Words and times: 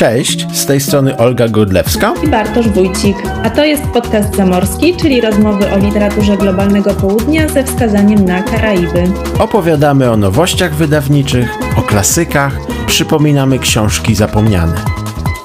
Cześć, 0.00 0.46
z 0.52 0.66
tej 0.66 0.80
strony 0.80 1.16
Olga 1.16 1.48
Godlewska 1.48 2.14
i 2.24 2.28
Bartosz 2.28 2.68
Wójcik, 2.68 3.16
a 3.42 3.50
to 3.50 3.64
jest 3.64 3.82
podcast 3.82 4.36
Zamorski, 4.36 4.96
czyli 4.96 5.20
rozmowy 5.20 5.72
o 5.72 5.78
literaturze 5.78 6.36
globalnego 6.36 6.94
południa 6.94 7.48
ze 7.48 7.64
wskazaniem 7.64 8.24
na 8.24 8.42
Karaiby. 8.42 9.04
Opowiadamy 9.38 10.10
o 10.10 10.16
nowościach 10.16 10.74
wydawniczych, 10.74 11.48
o 11.76 11.82
klasykach, 11.82 12.52
przypominamy 12.86 13.58
książki 13.58 14.14
zapomniane. 14.14 14.74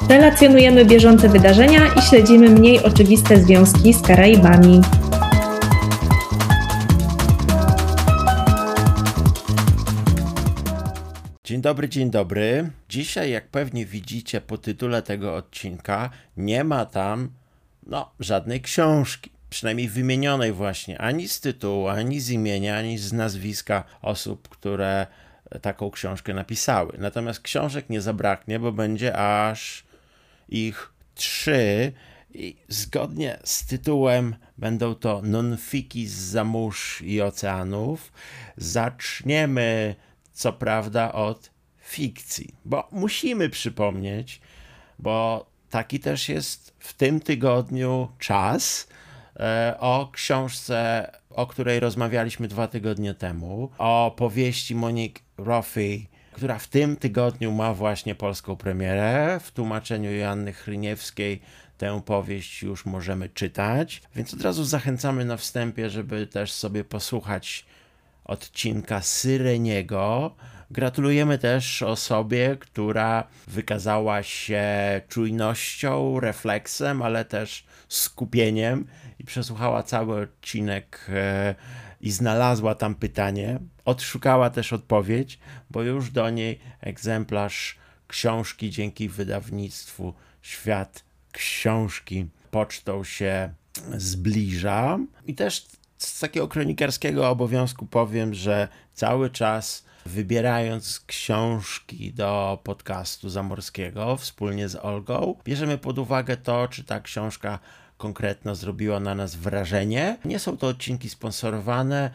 Relacjonujemy 0.10 0.86
bieżące 0.86 1.30
wydarzenia 1.30 1.82
i 2.00 2.02
śledzimy 2.02 2.50
mniej 2.50 2.84
oczywiste 2.84 3.38
związki 3.38 3.94
z 3.94 4.02
Karaibami. 4.02 4.82
Dobry, 11.66 11.90
dzień 11.90 12.12
dobry. 12.12 12.70
Dzisiaj, 12.90 13.32
jak 13.32 13.48
pewnie 13.48 13.86
widzicie 13.86 14.42
po 14.42 14.58
tytule 14.58 15.02
tego 15.02 15.36
odcinka, 15.36 16.10
nie 16.38 16.64
ma 16.64 16.86
tam 16.86 17.30
no, 17.88 18.12
żadnej 18.20 18.62
książki. 18.62 19.32
Przynajmniej 19.50 19.90
wymienionej 19.90 20.52
właśnie 20.52 21.02
ani 21.02 21.28
z 21.28 21.40
tytułu, 21.40 21.88
ani 21.88 22.20
z 22.20 22.30
imienia, 22.30 22.78
ani 22.78 22.98
z 22.98 23.14
nazwiska 23.14 23.84
osób, 24.02 24.50
które 24.50 25.08
taką 25.62 25.92
książkę 25.92 26.34
napisały. 26.34 26.98
Natomiast 26.98 27.40
książek 27.40 27.90
nie 27.90 28.02
zabraknie, 28.02 28.60
bo 28.60 28.72
będzie 28.72 29.18
aż 29.18 29.84
ich 30.50 30.94
trzy. 31.16 31.92
I 32.34 32.56
zgodnie 32.68 33.40
z 33.44 33.66
tytułem 33.66 34.36
będą 34.58 34.96
to 34.96 35.22
nonfiki 35.24 36.08
z 36.08 36.14
zamórz 36.14 37.02
i 37.02 37.22
oceanów. 37.22 38.12
Zaczniemy 38.58 39.96
co 40.34 40.54
prawda 40.54 41.12
od 41.12 41.55
fikcji, 41.96 42.56
bo 42.66 42.88
musimy 42.92 43.50
przypomnieć, 43.50 44.42
bo 45.00 45.46
taki 45.70 46.00
też 46.00 46.30
jest 46.30 46.74
w 46.80 46.94
tym 46.94 47.20
tygodniu 47.20 48.08
czas 48.20 48.88
e, 49.40 49.76
o 49.80 50.10
książce, 50.14 51.12
o 51.30 51.48
której 51.48 51.80
rozmawialiśmy 51.80 52.48
dwa 52.48 52.68
tygodnie 52.68 53.14
temu, 53.14 53.70
o 53.78 54.14
powieści 54.18 54.76
Monique 54.76 55.22
Roffey, 55.38 56.08
która 56.32 56.60
w 56.60 56.68
tym 56.68 56.96
tygodniu 56.96 57.52
ma 57.52 57.74
właśnie 57.74 58.16
polską 58.16 58.56
premierę. 58.56 59.40
W 59.44 59.52
tłumaczeniu 59.52 60.12
Joanny 60.12 60.54
Chryniewskiej 60.54 61.42
tę 61.78 62.02
powieść 62.06 62.62
już 62.62 62.86
możemy 62.86 63.30
czytać, 63.30 64.02
więc 64.16 64.34
od 64.34 64.42
razu 64.42 64.64
zachęcamy 64.64 65.26
na 65.26 65.38
wstępie, 65.38 65.90
żeby 65.90 66.28
też 66.28 66.52
sobie 66.52 66.84
posłuchać 66.84 67.66
odcinka 68.26 69.02
Syreniego. 69.02 70.36
Gratulujemy 70.72 71.38
też 71.38 71.82
osobie, 71.82 72.58
która 72.60 73.28
wykazała 73.48 74.24
się 74.24 74.66
czujnością, 75.10 76.20
refleksem, 76.20 77.02
ale 77.02 77.26
też 77.26 77.66
skupieniem 77.90 78.88
i 79.20 79.24
przesłuchała 79.24 79.84
cały 79.84 80.22
odcinek 80.22 81.08
e, 81.10 81.56
i 82.02 82.12
znalazła 82.12 82.76
tam 82.76 82.96
pytanie. 82.96 83.60
Odszukała 83.86 84.50
też 84.50 84.74
odpowiedź, 84.74 85.40
bo 85.70 85.82
już 85.82 86.12
do 86.12 86.30
niej 86.30 86.60
egzemplarz 86.82 87.78
książki 88.08 88.70
dzięki 88.70 89.10
wydawnictwu 89.10 90.14
Świat 90.42 91.04
Książki 91.32 92.28
pocztą 92.52 93.04
się 93.04 93.54
zbliża. 93.98 95.00
I 95.26 95.36
też 95.36 95.66
z 95.98 96.20
takiego 96.20 96.48
kronikarskiego 96.48 97.30
obowiązku 97.30 97.86
powiem, 97.86 98.34
że 98.34 98.68
cały 98.94 99.30
czas 99.30 99.85
wybierając 100.06 101.00
książki 101.00 102.14
do 102.14 102.60
podcastu 102.64 103.30
zamorskiego 103.30 104.18
wspólnie 104.18 104.70
z 104.70 104.76
Olgą, 104.76 105.36
bierzemy 105.44 105.78
pod 105.78 106.00
uwagę 106.00 106.38
to, 106.38 106.68
czy 106.68 106.84
ta 106.84 107.00
książka 107.00 107.60
konkretna 107.98 108.56
zrobiła 108.56 109.00
na 109.00 109.16
nas 109.16 109.36
wrażenie. 109.36 110.18
Nie 110.26 110.40
są 110.40 110.58
to 110.58 110.68
odcinki 110.68 111.10
sponsorowane, 111.10 112.12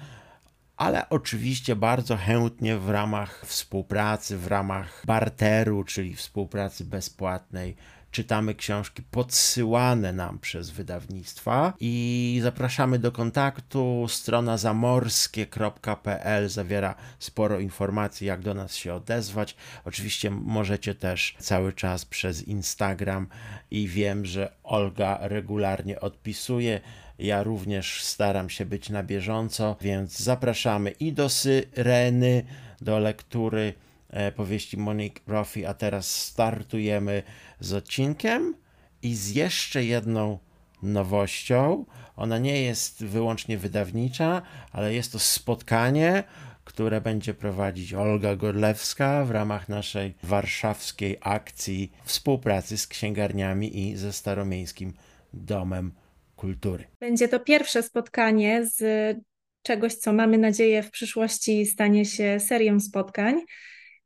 ale 0.77 1.09
oczywiście 1.09 1.77
bardzo 1.77 2.17
chętnie 2.17 2.77
w 2.77 2.91
ramach 2.91 3.43
współpracy, 3.47 4.39
w 4.39 4.47
ramach 4.47 5.03
barteru, 5.07 5.85
czyli 5.85 6.17
współpracy 6.17 6.85
bezpłatnej 6.85 7.77
czytamy 8.11 8.55
książki 8.55 9.03
podsyłane 9.11 10.13
nam 10.13 10.39
przez 10.39 10.71
wydawnictwa 10.71 11.73
i 11.81 12.41
zapraszamy 12.43 12.99
do 12.99 13.13
kontaktu. 13.13 14.07
Strona 14.09 14.57
zamorskie.pl 14.57 16.49
zawiera 16.49 16.95
sporo 17.19 17.61
informacji, 17.61 18.27
jak 18.27 18.41
do 18.41 18.55
nas 18.55 18.75
się 18.77 18.95
odezwać. 18.95 19.57
Oczywiście 19.85 20.31
możecie 20.31 20.95
też 20.95 21.37
cały 21.39 21.73
czas 21.73 22.05
przez 22.05 22.49
Instagram 22.49 23.27
i 23.71 23.89
wiem, 23.89 24.27
że 24.27 24.53
Olga 24.63 25.19
regularnie 25.21 26.01
odpisuje. 26.01 26.81
Ja 27.19 27.43
również 27.43 28.05
staram 28.05 28.51
się 28.51 28.65
być 28.65 28.91
na 28.91 29.03
bieżąco, 29.03 29.77
więc 29.81 30.19
zapraszamy 30.19 30.91
i 30.91 31.13
do 31.13 31.29
Syreny, 31.29 32.45
do 32.81 32.99
lektury 32.99 33.75
e, 34.11 34.33
powieści 34.33 34.77
Monique 34.77 35.21
Roffey, 35.27 35.67
a 35.67 35.75
teraz 35.75 36.11
startujemy 36.11 37.23
z 37.61 37.73
odcinkiem 37.73 38.55
i 39.03 39.15
z 39.15 39.35
jeszcze 39.35 39.85
jedną 39.85 40.39
nowością. 40.83 41.85
Ona 42.17 42.39
nie 42.39 42.63
jest 42.63 43.05
wyłącznie 43.05 43.59
wydawnicza, 43.59 44.43
ale 44.73 44.95
jest 44.95 45.13
to 45.13 45.19
spotkanie, 45.19 46.25
które 46.65 47.01
będzie 47.01 47.35
prowadzić 47.35 47.95
Olga 47.95 48.37
Godlewska 48.37 49.25
w 49.25 49.31
ramach 49.31 49.69
naszej 49.69 50.15
warszawskiej 50.23 51.17
akcji 51.21 51.93
współpracy 52.05 52.79
z 52.79 52.87
księgarniami 52.87 53.79
i 53.79 53.97
ze 53.97 54.13
Staromieńskim 54.13 54.93
Domem 55.33 55.93
Kultury. 56.37 56.85
Będzie 57.01 57.29
to 57.29 57.41
pierwsze 57.41 57.83
spotkanie 57.83 58.67
z 58.67 59.17
czegoś, 59.63 59.95
co 59.95 60.13
mamy 60.13 60.39
nadzieję 60.39 60.83
w 60.83 60.91
przyszłości 60.91 61.67
stanie 61.67 62.05
się 62.05 62.41
serią 62.41 62.81
spotkań, 62.81 63.41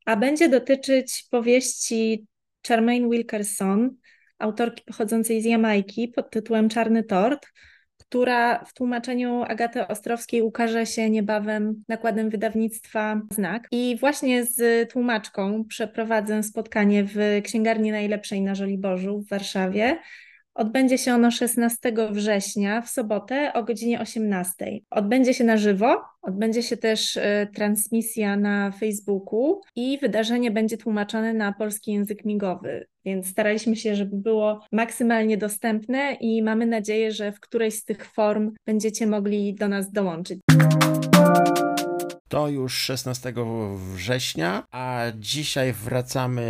a 0.06 0.16
będzie 0.16 0.48
dotyczyć 0.48 1.24
powieści 1.30 2.26
Charmaine 2.68 3.10
Wilkerson, 3.10 3.96
autorki 4.38 4.82
pochodzącej 4.86 5.42
z 5.42 5.44
Jamajki 5.44 6.08
pod 6.08 6.30
tytułem 6.30 6.68
Czarny 6.68 7.04
Tort, 7.04 7.46
która 7.98 8.64
w 8.64 8.74
tłumaczeniu 8.74 9.42
Agaty 9.42 9.86
Ostrowskiej 9.86 10.42
ukaże 10.42 10.86
się 10.86 11.10
niebawem 11.10 11.84
nakładem 11.88 12.30
wydawnictwa 12.30 13.20
Znak. 13.30 13.68
I 13.70 13.96
właśnie 14.00 14.44
z 14.44 14.90
tłumaczką 14.90 15.64
przeprowadzę 15.68 16.42
spotkanie 16.42 17.04
w 17.04 17.16
księgarni 17.44 17.90
najlepszej 17.90 18.42
na 18.42 18.54
Żoliborzu 18.54 19.20
w 19.20 19.28
Warszawie. 19.28 19.98
Odbędzie 20.54 20.98
się 20.98 21.14
ono 21.14 21.30
16 21.30 21.92
września 22.10 22.80
w 22.82 22.88
sobotę 22.88 23.52
o 23.52 23.64
godzinie 23.64 24.00
18. 24.00 24.80
Odbędzie 24.90 25.34
się 25.34 25.44
na 25.44 25.56
żywo, 25.56 26.02
odbędzie 26.22 26.62
się 26.62 26.76
też 26.76 27.16
y, 27.16 27.22
transmisja 27.54 28.36
na 28.36 28.70
Facebooku 28.70 29.60
i 29.76 29.98
wydarzenie 29.98 30.50
będzie 30.50 30.76
tłumaczone 30.76 31.34
na 31.34 31.52
polski 31.52 31.92
język 31.92 32.24
migowy. 32.24 32.86
Więc 33.04 33.26
staraliśmy 33.26 33.76
się, 33.76 33.96
żeby 33.96 34.16
było 34.16 34.60
maksymalnie 34.72 35.36
dostępne 35.36 36.16
i 36.20 36.42
mamy 36.42 36.66
nadzieję, 36.66 37.12
że 37.12 37.32
w 37.32 37.40
którejś 37.40 37.74
z 37.74 37.84
tych 37.84 38.06
form 38.06 38.52
będziecie 38.66 39.06
mogli 39.06 39.54
do 39.54 39.68
nas 39.68 39.92
dołączyć 39.92 40.38
to 42.34 42.48
już 42.48 42.74
16 42.74 43.34
września, 43.94 44.66
a 44.70 45.02
dzisiaj 45.18 45.72
wracamy 45.72 46.42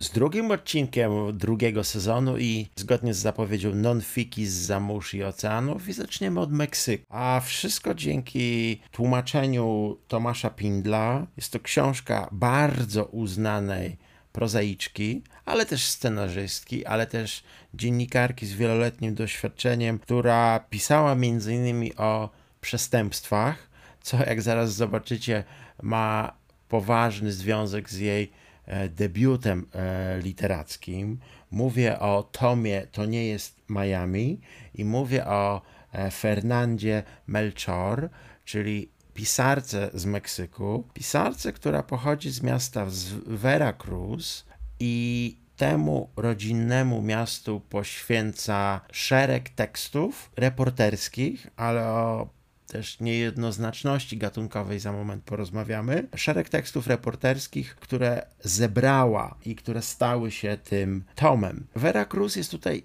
z 0.00 0.10
drugim 0.10 0.50
odcinkiem 0.50 1.38
drugiego 1.38 1.84
sezonu 1.84 2.38
i 2.38 2.68
zgodnie 2.76 3.14
z 3.14 3.18
zapowiedzią 3.18 3.74
non-fiki 3.74 4.46
z 4.46 4.52
zamórz 4.52 5.14
i 5.14 5.24
oceanów 5.24 5.88
i 5.88 5.92
zaczniemy 5.92 6.40
od 6.40 6.52
Meksyku. 6.52 7.04
A 7.08 7.40
wszystko 7.44 7.94
dzięki 7.94 8.80
tłumaczeniu 8.90 9.96
Tomasza 10.08 10.50
Pindla. 10.50 11.26
Jest 11.36 11.52
to 11.52 11.60
książka 11.60 12.28
bardzo 12.32 13.04
uznanej 13.04 13.96
prozaiczki, 14.32 15.22
ale 15.44 15.66
też 15.66 15.86
scenarzystki, 15.86 16.86
ale 16.86 17.06
też 17.06 17.42
dziennikarki 17.74 18.46
z 18.46 18.52
wieloletnim 18.52 19.14
doświadczeniem, 19.14 19.98
która 19.98 20.60
pisała 20.70 21.12
m.in. 21.12 21.90
o 21.96 22.30
przestępstwach 22.60 23.71
co 24.02 24.16
jak 24.16 24.42
zaraz 24.42 24.74
zobaczycie 24.74 25.44
ma 25.82 26.36
poważny 26.68 27.32
związek 27.32 27.90
z 27.90 27.98
jej 27.98 28.32
e, 28.66 28.88
debiutem 28.88 29.66
e, 29.74 30.18
literackim. 30.18 31.18
Mówię 31.50 31.98
o 31.98 32.22
Tomie 32.22 32.86
To 32.92 33.04
nie 33.04 33.26
jest 33.26 33.62
Miami 33.68 34.40
i 34.74 34.84
mówię 34.84 35.26
o 35.26 35.62
e, 35.92 36.10
Fernandzie 36.10 37.02
Melchor, 37.26 38.08
czyli 38.44 38.92
pisarce 39.14 39.90
z 39.94 40.04
Meksyku, 40.04 40.88
pisarce, 40.94 41.52
która 41.52 41.82
pochodzi 41.82 42.30
z 42.30 42.42
miasta 42.42 42.86
Veracruz 43.26 44.46
i 44.80 45.36
temu 45.56 46.10
rodzinnemu 46.16 47.02
miastu 47.02 47.60
poświęca 47.60 48.80
szereg 48.92 49.48
tekstów 49.48 50.30
reporterskich, 50.36 51.46
ale 51.56 51.86
o 51.86 52.28
też 52.72 53.00
niejednoznaczności 53.00 54.18
gatunkowej 54.18 54.80
za 54.80 54.92
moment 54.92 55.24
porozmawiamy. 55.24 56.08
Szereg 56.16 56.48
tekstów 56.48 56.86
reporterskich, 56.86 57.76
które 57.76 58.26
zebrała 58.40 59.38
i 59.44 59.56
które 59.56 59.82
stały 59.82 60.30
się 60.30 60.56
tym 60.64 61.04
tomem. 61.14 61.66
Vera 61.76 62.04
Cruz 62.04 62.36
jest 62.36 62.50
tutaj 62.50 62.82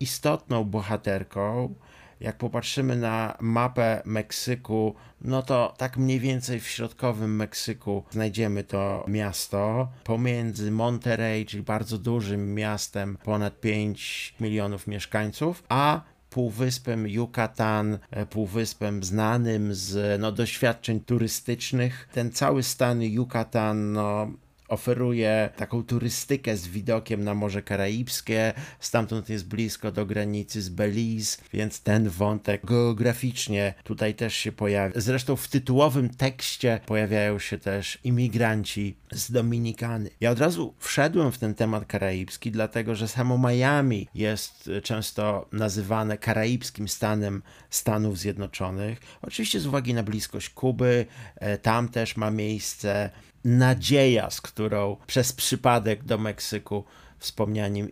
istotną 0.00 0.64
bohaterką. 0.64 1.74
Jak 2.20 2.38
popatrzymy 2.38 2.96
na 2.96 3.36
mapę 3.40 4.02
Meksyku, 4.04 4.94
no 5.20 5.42
to 5.42 5.74
tak 5.78 5.96
mniej 5.96 6.20
więcej 6.20 6.60
w 6.60 6.68
środkowym 6.68 7.36
Meksyku 7.36 8.04
znajdziemy 8.10 8.64
to 8.64 9.04
miasto. 9.08 9.88
Pomiędzy 10.04 10.70
Monterey, 10.70 11.46
czyli 11.46 11.62
bardzo 11.62 11.98
dużym 11.98 12.54
miastem, 12.54 13.18
ponad 13.24 13.60
5 13.60 14.34
milionów 14.40 14.86
mieszkańców, 14.86 15.62
a 15.68 16.00
półwyspem 16.38 17.08
Yucatan, 17.08 17.98
e, 18.10 18.26
półwyspem 18.26 19.04
znanym 19.04 19.74
z 19.74 20.20
no, 20.20 20.32
doświadczeń 20.32 21.00
turystycznych. 21.00 22.08
Ten 22.12 22.32
cały 22.32 22.62
stan 22.62 23.02
Yucatan 23.02 23.92
no, 23.92 24.30
oferuje 24.68 25.50
taką 25.56 25.82
turystykę 25.82 26.56
z 26.56 26.68
widokiem 26.68 27.24
na 27.24 27.34
Morze 27.34 27.62
Karaibskie, 27.62 28.52
stamtąd 28.80 29.28
jest 29.28 29.48
blisko 29.48 29.92
do 29.92 30.06
granicy 30.06 30.62
z 30.62 30.68
Belize, 30.68 31.38
więc 31.52 31.82
ten 31.82 32.08
wątek 32.08 32.66
geograficznie 32.66 33.74
tutaj 33.84 34.14
też 34.14 34.34
się 34.34 34.52
pojawia. 34.52 35.00
Zresztą 35.00 35.36
w 35.36 35.48
tytułowym 35.48 36.08
tekście 36.08 36.80
pojawiają 36.86 37.38
się 37.38 37.58
też 37.58 37.98
imigranci 38.04 38.96
z 39.12 39.32
Dominikany. 39.32 40.10
Ja 40.20 40.30
od 40.30 40.38
razu 40.38 40.74
wszedłem 40.78 41.32
w 41.32 41.38
ten 41.38 41.54
temat 41.54 41.86
karaibski, 41.86 42.50
dlatego 42.50 42.94
że 42.94 43.08
samo 43.08 43.38
Miami 43.38 44.08
jest 44.14 44.70
często 44.82 45.48
nazywane 45.52 46.18
karaibskim 46.18 46.88
stanem 46.88 47.42
Stanów 47.70 48.18
Zjednoczonych. 48.18 49.00
Oczywiście 49.22 49.60
z 49.60 49.66
uwagi 49.66 49.94
na 49.94 50.02
bliskość 50.02 50.50
Kuby, 50.50 51.06
e, 51.36 51.58
tam 51.58 51.88
też 51.88 52.16
ma 52.16 52.30
miejsce 52.30 53.10
nadzieja, 53.44 54.30
z 54.30 54.40
którą 54.40 54.96
przez 55.06 55.32
przypadek 55.32 56.04
do 56.04 56.18
Meksyku 56.18 56.84
wspomniani 57.18 57.84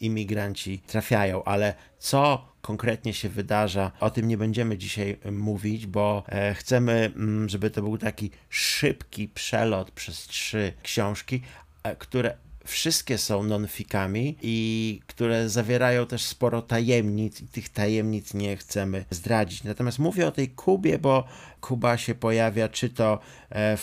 imigranci 0.00 0.78
trafiają, 0.78 1.44
ale 1.44 1.74
co 1.98 2.52
konkretnie 2.62 3.14
się 3.14 3.28
wydarza, 3.28 3.92
o 4.00 4.10
tym 4.10 4.28
nie 4.28 4.36
będziemy 4.36 4.78
dzisiaj 4.78 5.18
mówić, 5.32 5.86
bo 5.86 6.24
e, 6.28 6.54
chcemy, 6.54 7.12
mm, 7.16 7.48
żeby 7.48 7.70
to 7.70 7.82
był 7.82 7.98
taki 7.98 8.30
szybki 8.50 9.28
przelot 9.28 9.90
przez 9.90 10.26
trzy 10.26 10.72
książki, 10.82 11.42
e, 11.82 11.96
które 11.96 12.36
wszystkie 12.64 13.18
są 13.18 13.42
nonfikami 13.42 14.36
i 14.42 15.00
które 15.06 15.48
zawierają 15.48 16.06
też 16.06 16.22
sporo 16.22 16.62
tajemnic 16.62 17.40
i 17.40 17.46
tych 17.46 17.68
tajemnic 17.68 18.34
nie 18.34 18.56
chcemy 18.56 19.04
zdradzić. 19.10 19.64
Natomiast 19.64 19.98
mówię 19.98 20.26
o 20.26 20.32
tej 20.32 20.48
Kubie, 20.48 20.98
bo 20.98 21.24
Kuba 21.60 21.98
się 21.98 22.14
pojawia 22.14 22.68
czy 22.68 22.90
to 22.90 23.18
e, 23.50 23.76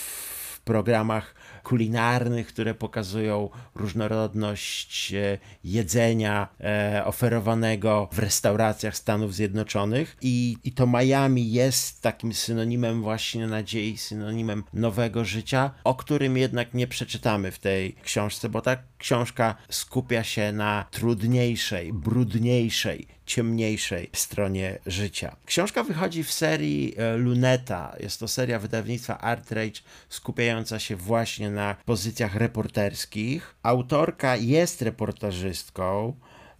w 0.60 0.64
programach 0.64 1.34
kulinarnych, 1.62 2.46
które 2.46 2.74
pokazują 2.74 3.50
różnorodność 3.74 5.14
e, 5.14 5.38
jedzenia 5.64 6.48
e, 6.60 7.02
oferowanego 7.04 8.08
w 8.12 8.18
restauracjach 8.18 8.96
Stanów 8.96 9.34
Zjednoczonych. 9.34 10.16
I, 10.22 10.56
I 10.64 10.72
to 10.72 10.86
Miami 10.86 11.52
jest 11.52 12.02
takim 12.02 12.32
synonimem 12.32 13.02
właśnie 13.02 13.46
nadziei, 13.46 13.96
synonimem 13.96 14.64
nowego 14.72 15.24
życia, 15.24 15.70
o 15.84 15.94
którym 15.94 16.36
jednak 16.36 16.74
nie 16.74 16.86
przeczytamy 16.86 17.50
w 17.50 17.58
tej 17.58 17.92
książce, 17.92 18.48
bo 18.48 18.60
ta 18.60 18.76
książka 18.98 19.54
skupia 19.70 20.24
się 20.24 20.52
na 20.52 20.84
trudniejszej, 20.90 21.92
brudniejszej, 21.92 23.06
ciemniejszej 23.30 24.10
stronie 24.12 24.78
życia. 24.86 25.36
Książka 25.46 25.82
wychodzi 25.84 26.24
w 26.24 26.32
serii 26.32 26.94
e, 26.96 27.16
Luneta. 27.16 27.96
Jest 28.00 28.20
to 28.20 28.28
seria 28.28 28.58
wydawnictwa 28.58 29.18
Art 29.18 29.52
Rage 29.52 29.80
skupiająca 30.08 30.78
się 30.78 30.96
właśnie 30.96 31.50
na 31.50 31.76
pozycjach 31.84 32.34
reporterskich. 32.34 33.54
Autorka 33.62 34.36
jest 34.36 34.82
reportażystką. 34.82 36.14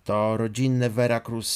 To 0.05 0.37
rodzinne 0.37 0.91
Veracruz 0.91 1.49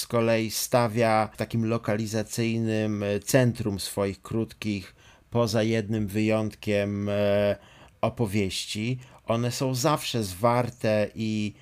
z 0.00 0.06
kolei 0.06 0.50
stawia 0.50 1.28
w 1.32 1.36
takim 1.36 1.66
lokalizacyjnym 1.66 3.02
e, 3.02 3.20
centrum 3.20 3.80
swoich 3.80 4.22
krótkich, 4.22 4.94
poza 5.30 5.62
jednym 5.62 6.06
wyjątkiem, 6.06 7.08
e, 7.08 7.56
opowieści. 8.00 8.98
One 9.26 9.50
są 9.50 9.74
zawsze 9.74 10.24
zwarte 10.24 11.08
i 11.14 11.54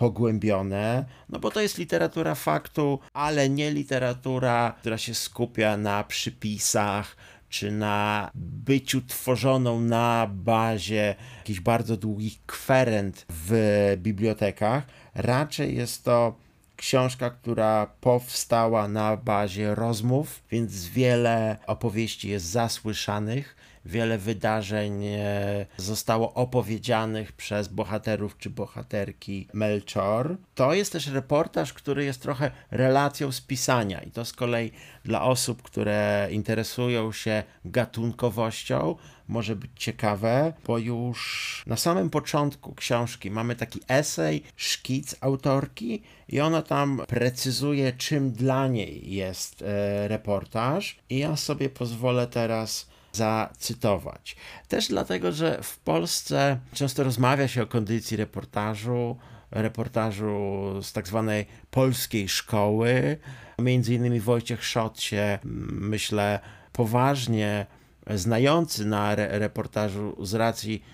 pogłębione, 0.00 1.04
no 1.28 1.38
bo 1.38 1.50
to 1.50 1.60
jest 1.60 1.78
literatura 1.78 2.34
faktu, 2.34 2.98
ale 3.12 3.48
nie 3.48 3.70
literatura, 3.70 4.74
która 4.80 4.98
się 4.98 5.14
skupia 5.14 5.76
na 5.76 6.04
przypisach, 6.04 7.16
czy 7.48 7.70
na 7.70 8.30
byciu 8.34 9.02
tworzoną 9.02 9.80
na 9.80 10.30
bazie 10.32 11.14
jakichś 11.36 11.60
bardzo 11.60 11.96
długich 11.96 12.46
kwerent 12.46 13.26
w 13.28 13.52
bibliotekach. 13.98 14.86
Raczej 15.14 15.76
jest 15.76 16.04
to 16.04 16.34
książka, 16.76 17.30
która 17.30 17.86
powstała 18.00 18.88
na 18.88 19.16
bazie 19.16 19.74
rozmów, 19.74 20.42
więc 20.50 20.86
wiele 20.86 21.56
opowieści 21.66 22.28
jest 22.28 22.46
zasłyszanych 22.46 23.56
wiele 23.84 24.18
wydarzeń 24.18 25.04
e, 25.04 25.66
zostało 25.76 26.34
opowiedzianych 26.34 27.32
przez 27.32 27.68
bohaterów 27.68 28.38
czy 28.38 28.50
bohaterki 28.50 29.48
Melchor. 29.52 30.36
To 30.54 30.74
jest 30.74 30.92
też 30.92 31.06
reportaż, 31.06 31.72
który 31.72 32.04
jest 32.04 32.22
trochę 32.22 32.50
relacją 32.70 33.32
z 33.32 33.40
pisania 33.40 34.00
i 34.00 34.10
to 34.10 34.24
z 34.24 34.32
kolei 34.32 34.70
dla 35.04 35.22
osób, 35.22 35.62
które 35.62 36.28
interesują 36.30 37.12
się 37.12 37.42
gatunkowością, 37.64 38.96
może 39.30 39.56
być 39.56 39.70
ciekawe, 39.76 40.52
bo 40.66 40.78
już 40.78 41.62
na 41.66 41.76
samym 41.76 42.10
początku 42.10 42.74
książki 42.74 43.30
mamy 43.30 43.56
taki 43.56 43.80
esej, 43.88 44.42
szkic 44.56 45.16
autorki 45.20 46.02
i 46.28 46.40
ona 46.40 46.62
tam 46.62 47.02
precyzuje, 47.08 47.92
czym 47.92 48.32
dla 48.32 48.68
niej 48.68 49.12
jest 49.14 49.62
e, 49.62 50.08
reportaż. 50.08 50.96
I 51.10 51.18
ja 51.18 51.36
sobie 51.36 51.68
pozwolę 51.68 52.26
teraz 52.26 52.89
zacytować. 53.12 54.36
Też 54.68 54.88
dlatego, 54.88 55.32
że 55.32 55.62
w 55.62 55.78
Polsce 55.78 56.58
często 56.72 57.04
rozmawia 57.04 57.48
się 57.48 57.62
o 57.62 57.66
kondycji 57.66 58.16
reportażu, 58.16 59.16
reportażu 59.50 60.64
z 60.82 60.92
tak 60.92 61.08
zwanej 61.08 61.46
polskiej 61.70 62.28
szkoły. 62.28 63.18
Między 63.58 63.94
innymi 63.94 64.20
Wojciech 64.20 64.64
Szot 64.64 65.00
się, 65.00 65.38
myślę, 65.70 66.40
poważnie 66.72 67.66
znający 68.14 68.84
na 68.84 69.12
re 69.12 69.38
reportażu 69.38 70.16
z 70.26 70.34
racji 70.34 70.84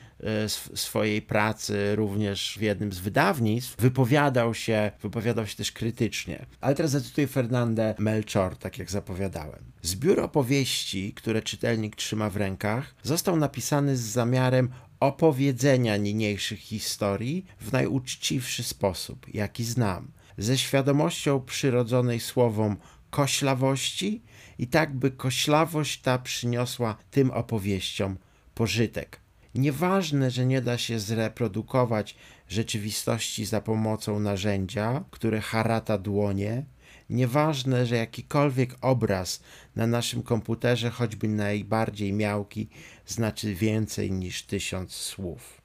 swojej 0.74 1.22
pracy 1.22 1.96
również 1.96 2.56
w 2.58 2.62
jednym 2.62 2.92
z 2.92 2.98
wydawnictw, 2.98 3.76
wypowiadał 3.78 4.54
się, 4.54 4.90
wypowiadał 5.02 5.46
się 5.46 5.56
też 5.56 5.72
krytycznie. 5.72 6.46
Ale 6.60 6.74
teraz 6.74 6.90
zacytuję 6.90 7.26
Fernandę 7.26 7.94
Melchor, 7.98 8.56
tak 8.56 8.78
jak 8.78 8.90
zapowiadałem. 8.90 9.72
Zbiór 9.82 10.20
opowieści, 10.20 11.12
które 11.14 11.42
czytelnik 11.42 11.96
trzyma 11.96 12.30
w 12.30 12.36
rękach, 12.36 12.94
został 13.02 13.36
napisany 13.36 13.96
z 13.96 14.00
zamiarem 14.00 14.68
opowiedzenia 15.00 15.96
niniejszych 15.96 16.58
historii 16.58 17.46
w 17.60 17.72
najuczciwszy 17.72 18.62
sposób, 18.62 19.26
jaki 19.34 19.64
znam, 19.64 20.10
ze 20.38 20.58
świadomością 20.58 21.40
przyrodzonej 21.40 22.20
słowom 22.20 22.76
koślawości 23.10 24.22
i 24.58 24.66
tak 24.66 24.94
by 24.94 25.10
koślawość 25.10 26.00
ta 26.00 26.18
przyniosła 26.18 26.96
tym 27.10 27.30
opowieściom 27.30 28.16
pożytek. 28.54 29.25
Nieważne, 29.56 30.30
że 30.30 30.46
nie 30.46 30.60
da 30.60 30.78
się 30.78 31.00
zreprodukować 31.00 32.16
rzeczywistości 32.48 33.44
za 33.44 33.60
pomocą 33.60 34.20
narzędzia, 34.20 35.04
które 35.10 35.40
harata 35.40 35.98
dłonie, 35.98 36.64
nieważne, 37.10 37.86
że 37.86 37.96
jakikolwiek 37.96 38.74
obraz 38.80 39.42
na 39.76 39.86
naszym 39.86 40.22
komputerze, 40.22 40.90
choćby 40.90 41.28
najbardziej 41.28 42.12
miałki, 42.12 42.68
znaczy 43.06 43.54
więcej 43.54 44.12
niż 44.12 44.42
tysiąc 44.42 44.92
słów. 44.92 45.62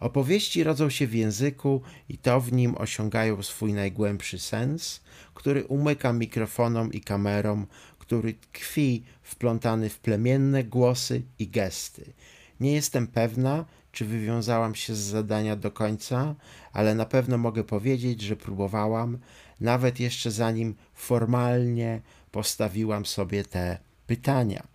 Opowieści 0.00 0.64
rodzą 0.64 0.90
się 0.90 1.06
w 1.06 1.14
języku 1.14 1.82
i 2.08 2.18
to 2.18 2.40
w 2.40 2.52
nim 2.52 2.74
osiągają 2.78 3.42
swój 3.42 3.72
najgłębszy 3.72 4.38
sens, 4.38 5.00
który 5.34 5.64
umyka 5.64 6.12
mikrofonom 6.12 6.92
i 6.92 7.00
kamerom, 7.00 7.66
który 7.98 8.34
tkwi 8.34 9.04
wplątany 9.22 9.88
w 9.88 9.98
plemienne 9.98 10.64
głosy 10.64 11.22
i 11.38 11.48
gesty, 11.48 12.12
nie 12.60 12.72
jestem 12.72 13.06
pewna, 13.06 13.64
czy 13.92 14.04
wywiązałam 14.04 14.74
się 14.74 14.94
z 14.94 14.98
zadania 14.98 15.56
do 15.56 15.70
końca, 15.70 16.34
ale 16.72 16.94
na 16.94 17.04
pewno 17.04 17.38
mogę 17.38 17.64
powiedzieć, 17.64 18.20
że 18.20 18.36
próbowałam, 18.36 19.18
nawet 19.60 20.00
jeszcze 20.00 20.30
zanim 20.30 20.74
formalnie 20.94 22.00
postawiłam 22.30 23.06
sobie 23.06 23.44
te 23.44 23.78
pytania. 24.06 24.66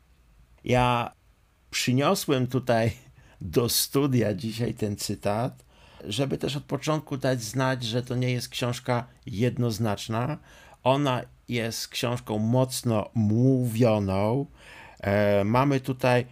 Ja 0.63 1.11
przyniosłem 1.71 2.47
tutaj 2.47 2.91
do 3.41 3.69
studia 3.69 4.33
dzisiaj 4.33 4.73
ten 4.73 4.95
cytat, 4.95 5.65
żeby 6.03 6.37
też 6.37 6.55
od 6.55 6.63
początku 6.63 7.17
dać 7.17 7.43
znać, 7.43 7.83
że 7.83 8.03
to 8.03 8.15
nie 8.15 8.31
jest 8.31 8.49
książka 8.49 9.07
jednoznaczna. 9.25 10.37
Ona 10.83 11.21
jest 11.47 11.87
książką 11.87 12.37
mocno 12.37 13.09
mówioną. 13.13 14.45
E, 14.99 15.43
mamy 15.43 15.79
tutaj 15.79 16.25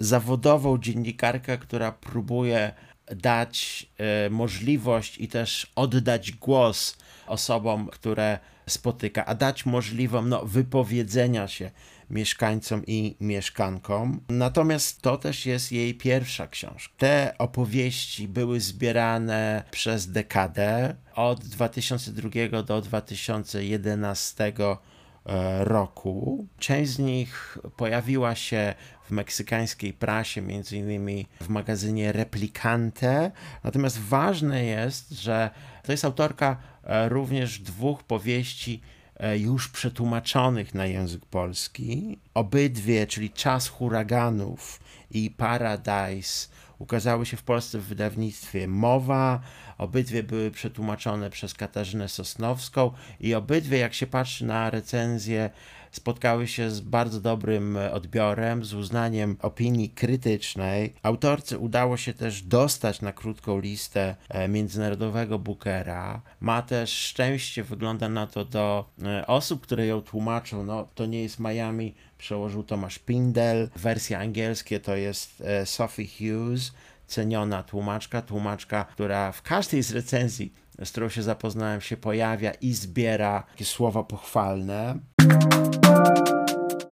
zawodową 0.00 0.78
dziennikarkę, 0.78 1.58
która 1.58 1.92
próbuje 1.92 2.72
dać 3.16 3.86
e, 3.98 4.30
możliwość 4.30 5.18
i 5.18 5.28
też 5.28 5.72
oddać 5.76 6.32
głos 6.32 6.98
osobom, 7.26 7.86
które 7.86 8.38
spotyka, 8.66 9.26
a 9.26 9.34
dać 9.34 9.66
możliwość 9.66 10.26
no, 10.28 10.44
wypowiedzenia 10.44 11.48
się 11.48 11.70
mieszkańcom 12.10 12.82
i 12.86 13.16
mieszkankom. 13.20 14.20
Natomiast 14.28 15.02
to 15.02 15.16
też 15.16 15.46
jest 15.46 15.72
jej 15.72 15.94
pierwsza 15.94 16.46
książka. 16.46 16.94
Te 16.98 17.34
opowieści 17.38 18.28
były 18.28 18.60
zbierane 18.60 19.64
przez 19.70 20.12
dekadę 20.12 20.94
od 21.14 21.44
2002 21.44 22.62
do 22.62 22.80
2011 22.80 24.52
e, 24.56 25.64
roku. 25.64 26.46
Część 26.58 26.90
z 26.90 26.98
nich 26.98 27.58
pojawiła 27.76 28.34
się 28.34 28.74
w 29.10 29.12
meksykańskiej 29.12 29.92
prasie, 29.92 30.42
między 30.42 30.76
innymi 30.76 31.26
w 31.40 31.48
magazynie 31.48 32.12
Replicante. 32.12 33.30
Natomiast 33.64 33.98
ważne 33.98 34.64
jest, 34.64 35.10
że 35.10 35.50
to 35.82 35.92
jest 35.92 36.04
autorka 36.04 36.56
e, 36.84 37.08
również 37.08 37.58
dwóch 37.58 38.02
powieści 38.02 38.80
E, 39.20 39.38
już 39.38 39.68
przetłumaczonych 39.68 40.74
na 40.74 40.86
język 40.86 41.26
polski. 41.26 42.18
Obydwie, 42.34 43.06
czyli 43.06 43.30
Czas 43.30 43.68
Huraganów 43.68 44.80
i 45.10 45.30
Paradise, 45.30 46.48
ukazały 46.80 47.26
się 47.26 47.36
w 47.36 47.42
Polsce 47.42 47.78
w 47.78 47.84
wydawnictwie 47.84 48.68
Mowa. 48.68 49.40
Obydwie 49.78 50.22
były 50.22 50.50
przetłumaczone 50.50 51.30
przez 51.30 51.54
Katarzynę 51.54 52.08
Sosnowską 52.08 52.90
i 53.20 53.34
obydwie, 53.34 53.78
jak 53.78 53.94
się 53.94 54.06
patrzy 54.06 54.44
na 54.44 54.70
recenzję, 54.70 55.50
spotkały 55.90 56.46
się 56.46 56.70
z 56.70 56.80
bardzo 56.80 57.20
dobrym 57.20 57.78
odbiorem, 57.92 58.64
z 58.64 58.74
uznaniem 58.74 59.36
opinii 59.42 59.90
krytycznej. 59.90 60.94
Autorce 61.02 61.58
udało 61.58 61.96
się 61.96 62.14
też 62.14 62.42
dostać 62.42 63.00
na 63.00 63.12
krótką 63.12 63.60
listę 63.60 64.16
e, 64.28 64.48
międzynarodowego 64.48 65.38
bookera. 65.38 66.22
Ma 66.40 66.62
też 66.62 66.90
szczęście, 66.90 67.64
wygląda 67.64 68.08
na 68.08 68.26
to, 68.26 68.44
do 68.44 68.84
e, 69.02 69.26
osób, 69.26 69.62
które 69.62 69.86
ją 69.86 70.02
tłumaczą. 70.02 70.64
No, 70.64 70.88
to 70.94 71.06
nie 71.06 71.22
jest 71.22 71.40
Miami, 71.40 71.94
przełożył 72.20 72.62
Tomasz 72.62 72.98
Pindel. 72.98 73.68
Wersja 73.76 74.18
angielskie 74.18 74.80
to 74.80 74.96
jest 74.96 75.40
e, 75.40 75.66
Sophie 75.66 76.06
Hughes 76.06 76.72
ceniona 77.06 77.62
tłumaczka, 77.62 78.22
tłumaczka, 78.22 78.84
która 78.84 79.32
w 79.32 79.42
każdej 79.42 79.82
z 79.82 79.92
recenzji, 79.92 80.52
z 80.84 80.90
którą 80.90 81.08
się 81.08 81.22
zapoznałem, 81.22 81.80
się 81.80 81.96
pojawia 81.96 82.50
i 82.50 82.72
zbiera 82.72 83.42
takie 83.42 83.64
słowa 83.64 84.02
pochwalne. 84.02 84.98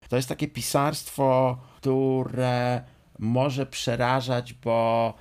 To 0.09 0.15
jest 0.15 0.29
takie 0.29 0.47
pisarstwo, 0.47 1.57
które 1.77 2.81
może 3.19 3.65
przerażać, 3.65 4.53
bo 4.53 5.13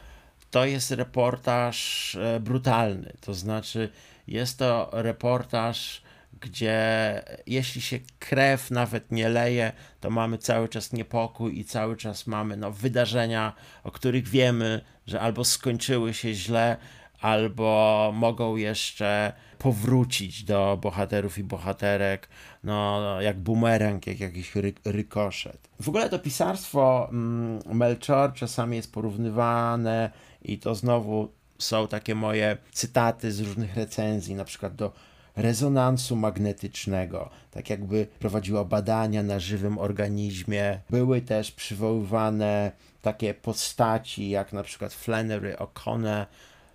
to 0.51 0.65
jest 0.65 0.91
reportaż 0.91 2.15
e, 2.15 2.41
brutalny. 2.41 3.13
To 3.21 3.35
znaczy, 3.35 3.89
jest 4.27 4.59
to 4.59 4.91
reportaż, 4.93 6.03
gdzie 6.41 7.23
jeśli 7.47 7.81
się 7.81 7.99
krew 8.19 8.71
nawet 8.71 9.13
nie 9.13 9.29
leje, 9.29 9.73
to 10.01 10.11
mamy 10.11 10.39
cały 10.39 10.69
czas 10.69 10.93
niepokój 10.93 11.59
i 11.59 11.65
cały 11.65 11.97
czas 11.97 12.27
mamy 12.27 12.57
no, 12.57 12.73
wydarzenia, 12.73 13.53
o 13.85 13.91
których 13.91 14.29
wiemy, 14.29 14.81
że 15.07 15.21
albo 15.21 15.45
skończyły 15.45 16.15
się 16.15 16.35
źle, 16.35 16.77
albo 17.21 18.11
mogą 18.15 18.57
jeszcze 18.57 19.33
powrócić 19.59 20.45
do 20.45 20.79
bohaterów 20.83 21.39
i 21.39 21.45
bohaterek, 21.45 22.29
no 22.65 23.03
jak 23.21 23.39
bumerang, 23.39 24.07
jak 24.07 24.21
jakiś 24.21 24.55
ry 24.55 24.75
rykoszet. 24.85 25.69
W 25.81 25.89
ogóle 25.89 26.11
to 26.11 26.19
pisarstwo 26.19 27.09
mm, 27.13 27.61
Melchor 27.73 28.33
czasami 28.33 28.77
jest 28.77 28.93
porównywane 28.93 30.11
i 30.43 30.59
to 30.59 30.75
znowu 30.75 31.33
są 31.59 31.89
takie 31.89 32.15
moje 32.15 32.57
cytaty 32.73 33.33
z 33.33 33.41
różnych 33.41 33.77
recenzji, 33.77 34.35
na 34.35 34.45
przykład 34.45 34.75
do 34.75 34.93
rezonansu 35.37 36.17
magnetycznego, 36.17 37.31
tak 37.51 37.71
jakby 37.71 38.07
prowadziła 38.19 38.65
badania 38.65 39.23
na 39.23 39.41
żywym 39.41 39.79
organizmie. 39.79 40.81
Były 40.91 41.21
też 41.21 41.53
przywoływane 41.53 42.73
takie 43.03 43.35
postaci, 43.35 44.31
jak 44.31 44.53
na 44.53 44.63
przykład 44.63 44.95
Flannery 44.95 45.55
O'Connor. 45.55 46.27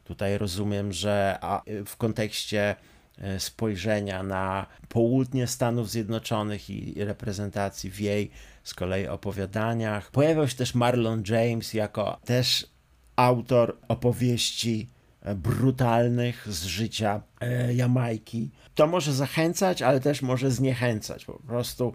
Tutaj 0.04 0.38
rozumiem, 0.38 0.94
że 0.94 1.40
w 1.86 1.98
kontekście 1.98 2.76
e, 3.18 3.40
spojrzenia 3.40 4.24
na 4.24 4.66
południe 4.90 5.48
Stanów 5.48 5.90
Zjednoczonych 5.90 6.70
i 6.70 7.04
reprezentacji 7.04 7.92
w 7.92 8.00
jej 8.00 8.32
z 8.64 8.74
kolei 8.74 9.08
opowiadaniach. 9.08 10.12
Pojawiał 10.12 10.48
się 10.48 10.56
też 10.56 10.76
Marlon 10.76 11.24
James 11.28 11.74
jako 11.74 12.20
też 12.26 12.68
autor 13.16 13.78
opowieści 13.88 14.88
brutalnych 15.36 16.48
z 16.54 16.66
życia 16.66 17.22
e, 17.42 17.74
Jamajki. 17.74 18.50
To 18.76 18.88
może 18.88 19.14
zachęcać, 19.14 19.82
ale 19.82 20.00
też 20.00 20.22
może 20.22 20.52
zniechęcać. 20.52 21.26
Po 21.26 21.34
prostu 21.34 21.94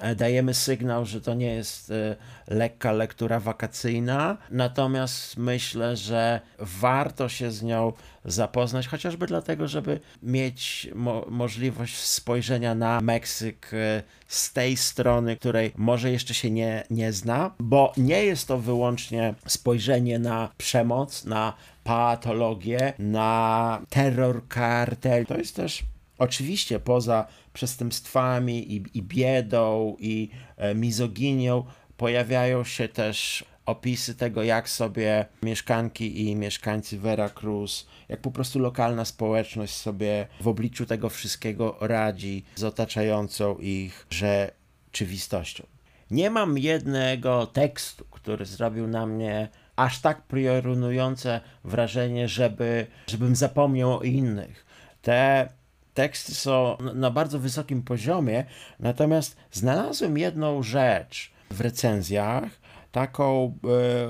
E, 0.00 0.14
dajemy 0.14 0.54
sygnał, 0.54 1.06
że 1.06 1.20
to 1.20 1.34
nie 1.34 1.54
jest 1.54 1.90
e, 1.90 2.16
lekka 2.48 2.92
lektura 2.92 3.40
wakacyjna, 3.40 4.36
natomiast 4.50 5.36
myślę, 5.36 5.96
że 5.96 6.40
warto 6.58 7.28
się 7.28 7.50
z 7.50 7.62
nią 7.62 7.92
zapoznać, 8.24 8.88
chociażby 8.88 9.26
dlatego, 9.26 9.68
żeby 9.68 10.00
mieć 10.22 10.88
mo 10.94 11.26
możliwość 11.28 11.96
spojrzenia 11.96 12.74
na 12.74 13.00
Meksyk 13.00 13.70
e, 13.72 14.02
z 14.26 14.52
tej 14.52 14.76
strony, 14.76 15.36
której 15.36 15.72
może 15.76 16.10
jeszcze 16.10 16.34
się 16.34 16.50
nie, 16.50 16.84
nie 16.90 17.12
zna, 17.12 17.54
bo 17.58 17.92
nie 17.96 18.24
jest 18.24 18.48
to 18.48 18.58
wyłącznie 18.58 19.34
spojrzenie 19.46 20.18
na 20.18 20.48
przemoc, 20.58 21.24
na 21.24 21.52
patologię, 21.86 22.92
na 22.98 23.82
terror 23.90 24.48
kartel. 24.48 25.26
To 25.26 25.36
jest 25.36 25.56
też 25.56 25.84
Oczywiście 26.18 26.80
poza 26.80 27.26
przestępstwami 27.52 28.72
i, 28.72 28.84
i 28.94 29.02
biedą 29.02 29.96
i 29.98 30.30
e, 30.56 30.74
mizoginią 30.74 31.64
pojawiają 31.96 32.64
się 32.64 32.88
też 32.88 33.44
opisy 33.66 34.14
tego, 34.14 34.42
jak 34.42 34.68
sobie 34.68 35.26
mieszkanki 35.42 36.28
i 36.28 36.36
mieszkańcy 36.36 36.98
Veracruz, 36.98 37.86
jak 38.08 38.20
po 38.20 38.30
prostu 38.30 38.58
lokalna 38.58 39.04
społeczność 39.04 39.74
sobie 39.74 40.26
w 40.40 40.48
obliczu 40.48 40.86
tego 40.86 41.08
wszystkiego 41.08 41.76
radzi 41.80 42.44
z 42.54 42.64
otaczającą 42.64 43.56
ich 43.58 44.06
rzeczywistością. 44.10 45.66
Nie 46.10 46.30
mam 46.30 46.58
jednego 46.58 47.46
tekstu, 47.46 48.04
który 48.10 48.46
zrobił 48.46 48.86
na 48.86 49.06
mnie 49.06 49.48
aż 49.76 50.00
tak 50.00 50.22
priorunujące 50.22 51.40
wrażenie, 51.64 52.28
żeby, 52.28 52.86
żebym 53.06 53.36
zapomniał 53.36 53.96
o 53.96 54.02
innych. 54.02 54.66
Te 55.02 55.48
teksty 55.94 56.34
są 56.34 56.76
na 56.94 57.10
bardzo 57.10 57.38
wysokim 57.38 57.82
poziomie, 57.82 58.44
natomiast 58.80 59.36
znalazłem 59.52 60.18
jedną 60.18 60.62
rzecz 60.62 61.32
w 61.50 61.60
recenzjach, 61.60 62.44
taką 62.92 63.58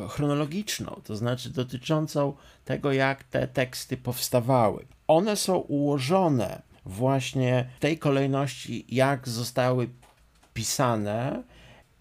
e, 0.04 0.08
chronologiczną, 0.08 1.00
to 1.04 1.16
znaczy 1.16 1.50
dotyczącą 1.50 2.32
tego, 2.64 2.92
jak 2.92 3.24
te 3.24 3.48
teksty 3.48 3.96
powstawały. 3.96 4.86
One 5.08 5.36
są 5.36 5.56
ułożone 5.56 6.62
właśnie 6.84 7.68
w 7.76 7.80
tej 7.80 7.98
kolejności, 7.98 8.86
jak 8.88 9.28
zostały 9.28 9.88
pisane, 10.54 11.42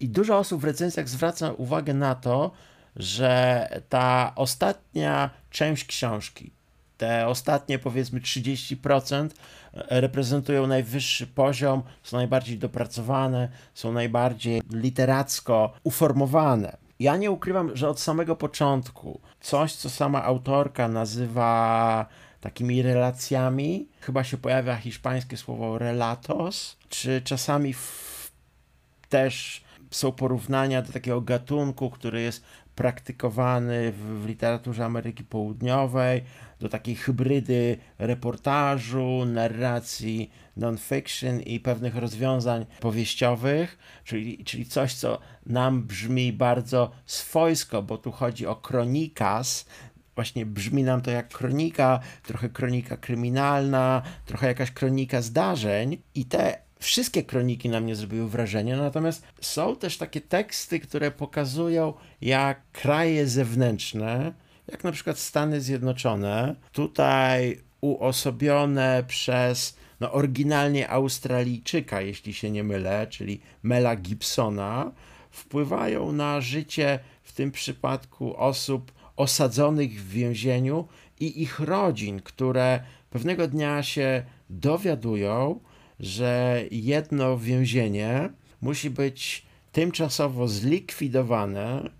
i 0.00 0.08
dużo 0.08 0.38
osób 0.38 0.60
w 0.60 0.64
recenzjach 0.64 1.08
zwraca 1.08 1.52
uwagę 1.52 1.94
na 1.94 2.14
to, 2.14 2.50
że 2.96 3.68
ta 3.88 4.32
ostatnia 4.36 5.30
część 5.50 5.84
książki, 5.84 6.50
te 6.98 7.26
ostatnie 7.26 7.78
powiedzmy 7.78 8.20
30% 8.20 9.28
reprezentują 9.74 10.66
najwyższy 10.66 11.26
poziom, 11.26 11.82
są 12.02 12.16
najbardziej 12.16 12.58
dopracowane, 12.58 13.48
są 13.74 13.92
najbardziej 13.92 14.62
literacko 14.70 15.72
uformowane. 15.84 16.76
Ja 17.00 17.16
nie 17.16 17.30
ukrywam, 17.30 17.76
że 17.76 17.88
od 17.88 18.00
samego 18.00 18.36
początku 18.36 19.20
coś, 19.40 19.74
co 19.74 19.90
sama 19.90 20.24
autorka 20.24 20.88
nazywa 20.88 22.06
takimi 22.40 22.82
relacjami, 22.82 23.88
chyba 24.00 24.24
się 24.24 24.36
pojawia 24.36 24.76
hiszpańskie 24.76 25.36
słowo 25.36 25.78
relatos, 25.78 26.76
czy 26.88 27.22
czasami 27.24 27.72
w, 27.74 28.30
też 29.08 29.64
są 29.90 30.12
porównania 30.12 30.82
do 30.82 30.92
takiego 30.92 31.20
gatunku, 31.20 31.90
który 31.90 32.20
jest 32.20 32.44
praktykowany 32.76 33.92
w, 33.92 34.22
w 34.22 34.26
literaturze 34.26 34.84
Ameryki 34.84 35.24
Południowej, 35.24 36.22
do 36.60 36.68
takiej 36.68 36.94
hybrydy 36.94 37.78
reportażu, 37.98 39.24
narracji 39.26 40.30
non-fiction 40.56 41.40
i 41.40 41.60
pewnych 41.60 41.96
rozwiązań 41.96 42.66
powieściowych, 42.80 43.78
czyli, 44.04 44.44
czyli 44.44 44.66
coś, 44.66 44.94
co 44.94 45.18
nam 45.46 45.82
brzmi 45.82 46.32
bardzo 46.32 46.90
swojsko, 47.06 47.82
bo 47.82 47.98
tu 47.98 48.12
chodzi 48.12 48.46
o 48.46 48.56
kronikas, 48.56 49.66
właśnie 50.14 50.46
brzmi 50.46 50.82
nam 50.82 51.00
to 51.00 51.10
jak 51.10 51.28
kronika, 51.28 52.00
trochę 52.22 52.48
kronika 52.48 52.96
kryminalna, 52.96 54.02
trochę 54.26 54.46
jakaś 54.46 54.70
kronika 54.70 55.22
zdarzeń 55.22 55.98
i 56.14 56.24
te 56.24 56.65
wszystkie 56.78 57.22
kroniki 57.22 57.68
na 57.68 57.80
mnie 57.80 57.96
zrobiły 57.96 58.28
wrażenie, 58.28 58.76
natomiast 58.76 59.26
są 59.40 59.76
też 59.76 59.98
takie 59.98 60.20
teksty, 60.20 60.80
które 60.80 61.10
pokazują, 61.10 61.94
jak 62.20 62.60
kraje 62.72 63.26
zewnętrzne, 63.26 64.32
jak 64.68 64.84
na 64.84 64.92
przykład 64.92 65.18
Stany 65.18 65.60
Zjednoczone, 65.60 66.56
tutaj 66.72 67.60
uosobione 67.80 69.04
przez 69.06 69.76
no, 70.00 70.12
oryginalnie 70.12 70.90
Australijczyka, 70.90 72.00
jeśli 72.00 72.34
się 72.34 72.50
nie 72.50 72.64
mylę, 72.64 73.06
czyli 73.06 73.40
Mela 73.62 73.96
Gibsona, 73.96 74.92
wpływają 75.30 76.12
na 76.12 76.40
życie 76.40 76.98
w 77.22 77.32
tym 77.32 77.52
przypadku 77.52 78.36
osób 78.36 78.92
osadzonych 79.16 80.02
w 80.02 80.08
więzieniu 80.08 80.88
i 81.20 81.42
ich 81.42 81.60
rodzin, 81.60 82.20
które 82.20 82.80
pewnego 83.10 83.48
dnia 83.48 83.82
się 83.82 84.24
dowiadują, 84.50 85.60
że 86.00 86.62
jedno 86.70 87.38
więzienie 87.38 88.30
musi 88.60 88.90
być 88.90 89.46
tymczasowo 89.72 90.48
zlikwidowane, 90.48 91.90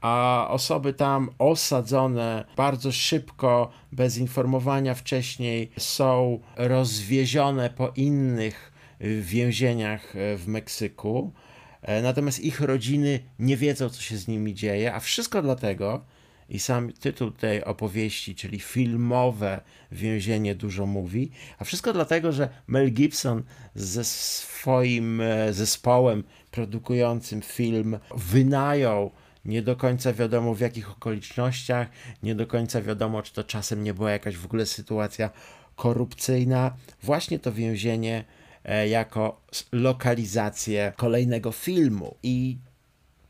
a 0.00 0.46
osoby 0.50 0.92
tam 0.92 1.30
osadzone 1.38 2.44
bardzo 2.56 2.92
szybko, 2.92 3.70
bez 3.92 4.18
informowania 4.18 4.94
wcześniej, 4.94 5.70
są 5.78 6.40
rozwiezione 6.56 7.70
po 7.70 7.92
innych 7.96 8.72
więzieniach 9.20 10.14
w 10.36 10.44
Meksyku. 10.46 11.32
Natomiast 12.02 12.40
ich 12.40 12.60
rodziny 12.60 13.20
nie 13.38 13.56
wiedzą, 13.56 13.88
co 13.88 14.02
się 14.02 14.16
z 14.16 14.28
nimi 14.28 14.54
dzieje, 14.54 14.94
a 14.94 15.00
wszystko 15.00 15.42
dlatego, 15.42 16.04
i 16.48 16.58
sam 16.58 16.92
tytuł 16.92 17.30
tej 17.30 17.64
opowieści, 17.64 18.34
czyli 18.34 18.60
filmowe 18.60 19.60
więzienie 19.92 20.54
dużo 20.54 20.86
mówi, 20.86 21.30
a 21.58 21.64
wszystko 21.64 21.92
dlatego, 21.92 22.32
że 22.32 22.48
Mel 22.66 22.92
Gibson 22.92 23.42
ze 23.74 24.04
swoim 24.04 25.20
e, 25.20 25.52
zespołem 25.52 26.24
produkującym 26.50 27.42
film 27.42 27.98
wynajął 28.16 29.10
nie 29.44 29.62
do 29.62 29.76
końca 29.76 30.12
wiadomo 30.12 30.54
w 30.54 30.60
jakich 30.60 30.90
okolicznościach, 30.90 31.88
nie 32.22 32.34
do 32.34 32.46
końca 32.46 32.82
wiadomo, 32.82 33.22
czy 33.22 33.32
to 33.32 33.44
czasem 33.44 33.84
nie 33.84 33.94
była 33.94 34.10
jakaś 34.10 34.36
w 34.36 34.44
ogóle 34.44 34.66
sytuacja 34.66 35.30
korupcyjna. 35.76 36.76
Właśnie 37.02 37.38
to 37.38 37.52
więzienie 37.52 38.24
e, 38.64 38.88
jako 38.88 39.40
lokalizację 39.72 40.92
kolejnego 40.96 41.52
filmu. 41.52 42.16
I 42.22 42.58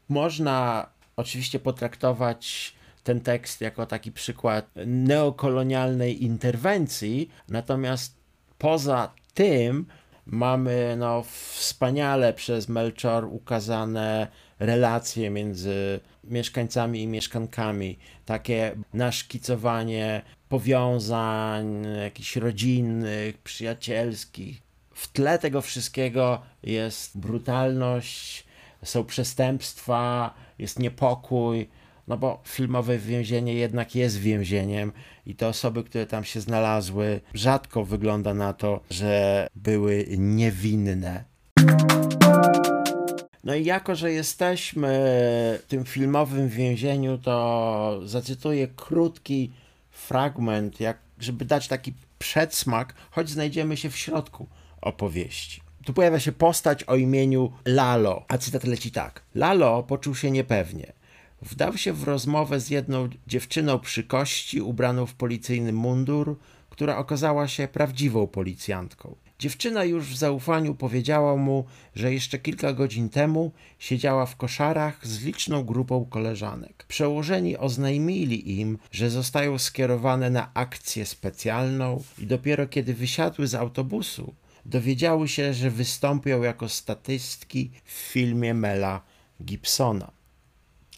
można 0.09 0.87
oczywiście 1.17 1.59
potraktować 1.59 2.75
ten 3.05 3.21
tekst 3.21 3.61
jako 3.61 3.87
taki 3.87 4.13
przykład 4.13 4.71
neokolonialnej 4.87 6.25
interwencji, 6.25 7.31
natomiast 7.49 8.17
poza 8.59 9.15
tym 9.35 9.87
mamy 10.27 10.97
no, 10.99 11.25
wspaniale 11.53 12.33
przez 12.33 12.69
Melchor 12.69 13.25
ukazane 13.25 14.29
relacje 14.59 15.31
między 15.31 16.01
mieszkańcami 16.25 17.03
i 17.03 17.07
mieszkankami, 17.07 17.99
takie 18.25 18.77
naszkicowanie 18.95 20.23
powiązań 20.49 21.87
jakichś 22.03 22.37
rodzinnych, 22.37 23.39
przyjacielskich. 23.39 24.63
W 24.95 25.13
tle 25.13 25.39
tego 25.39 25.63
wszystkiego 25.63 26.43
jest 26.63 27.19
brutalność, 27.19 28.45
są 28.83 29.05
przestępstwa, 29.05 30.35
jest 30.59 30.79
niepokój, 30.79 31.69
no 32.09 32.17
bo 32.17 32.41
filmowe 32.45 32.99
więzienie 32.99 33.55
jednak 33.55 33.95
jest 33.95 34.19
więzieniem 34.19 34.93
i 35.27 35.35
te 35.35 35.49
osoby, 35.49 35.85
które 35.85 36.07
tam 36.07 36.25
się 36.25 36.41
znalazły, 36.41 37.21
rzadko 37.35 37.85
wygląda 37.85 38.35
na 38.35 38.53
to, 38.53 38.81
że 38.91 39.47
były 39.57 40.07
niewinne. 40.19 41.25
No 43.45 43.55
i 43.55 43.65
jako, 43.65 43.95
że 43.95 44.13
jesteśmy 44.13 44.89
w 45.63 45.67
tym 45.69 45.85
filmowym 45.85 46.49
więzieniu, 46.49 47.19
to 47.19 48.01
zacytuję 48.05 48.69
krótki 48.69 49.53
fragment, 49.91 50.81
jak, 50.81 50.99
żeby 51.19 51.45
dać 51.45 51.69
taki 51.69 51.93
przedsmak, 52.19 52.95
choć 53.11 53.31
znajdziemy 53.31 53.77
się 53.77 53.91
w 53.91 53.97
środku 53.97 54.47
opowieści. 54.81 55.61
Tu 55.85 55.93
pojawia 55.93 56.21
się 56.21 56.33
postać 56.33 56.85
o 56.85 56.97
imieniu 56.97 57.53
Lalo, 57.65 58.25
a 58.29 58.39
cytat 58.39 58.65
leci 58.65 58.91
tak. 58.91 59.23
Lalo 59.35 59.83
poczuł 59.83 60.15
się 60.15 60.31
niepewnie. 60.31 60.93
Wdał 61.43 61.77
się 61.77 61.93
w 61.93 62.03
rozmowę 62.03 62.61
z 62.61 62.71
jedną 62.71 63.09
dziewczyną 63.27 63.79
przy 63.79 64.05
kości, 64.05 64.61
ubraną 64.61 65.07
w 65.07 65.15
policyjny 65.15 65.73
mundur, 65.73 66.39
która 66.71 66.97
okazała 66.97 67.49
się 67.49 67.69
prawdziwą 67.69 68.27
policjantką. 68.27 69.17
Dziewczyna 69.39 69.85
już 69.85 70.07
w 70.07 70.17
zaufaniu 70.17 70.75
powiedziała 70.75 71.37
mu, 71.37 71.65
że 71.95 72.13
jeszcze 72.13 72.39
kilka 72.39 72.73
godzin 72.73 73.09
temu 73.09 73.53
siedziała 73.79 74.27
w 74.27 74.37
koszarach 74.37 75.07
z 75.07 75.25
liczną 75.25 75.65
grupą 75.65 76.05
koleżanek. 76.05 76.85
Przełożeni 76.89 77.57
oznajmili 77.57 78.61
im, 78.61 78.79
że 78.91 79.11
zostają 79.11 79.59
skierowane 79.59 80.31
na 80.31 80.55
akcję 80.55 81.07
specjalną 81.07 82.03
i 82.19 82.27
dopiero 82.27 82.67
kiedy 82.67 82.95
wysiadły 82.95 83.47
z 83.47 83.55
autobusu, 83.55 84.35
dowiedziały 84.67 85.29
się, 85.29 85.55
że 85.55 85.71
wystąpią 85.71 86.43
jako 86.43 86.69
statystki 86.69 87.71
w 87.85 87.91
filmie 87.91 88.55
Mela 88.55 89.01
Gibsona. 89.45 90.22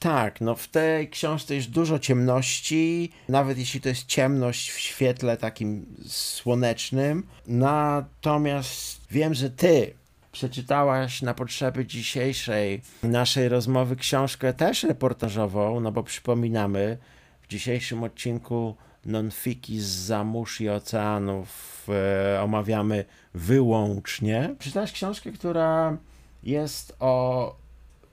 Tak, 0.05 0.41
no 0.41 0.55
w 0.55 0.69
tej 0.69 1.09
książce 1.09 1.55
jest 1.55 1.71
dużo 1.71 1.99
ciemności, 1.99 3.13
nawet 3.29 3.59
jeśli 3.59 3.81
to 3.81 3.89
jest 3.89 4.07
ciemność 4.07 4.71
w 4.71 4.79
świetle 4.79 5.37
takim 5.37 5.87
słonecznym. 6.07 7.27
Natomiast 7.47 9.01
wiem, 9.11 9.35
że 9.35 9.51
ty 9.51 9.95
przeczytałaś 10.33 11.23
na 11.23 11.35
potrzeby 11.35 11.87
dzisiejszej 11.87 12.83
naszej 13.03 13.49
rozmowy 13.49 13.97
książkę 13.97 14.53
też 14.53 14.83
reportażową, 14.83 15.81
no 15.81 15.93
bo 15.93 16.03
przypominamy, 16.03 16.99
w 17.43 17.49
dzisiejszym 17.49 18.03
odcinku 18.03 18.77
Nonfiki 19.05 19.81
z 19.81 19.87
zamórz 19.87 20.61
i 20.61 20.69
oceanów 20.69 21.87
e, 21.89 22.43
omawiamy 22.43 23.05
wyłącznie. 23.35 24.55
Przeczytałaś 24.59 24.93
książkę, 24.93 25.33
która 25.33 25.97
jest 26.43 26.97
o 27.01 27.64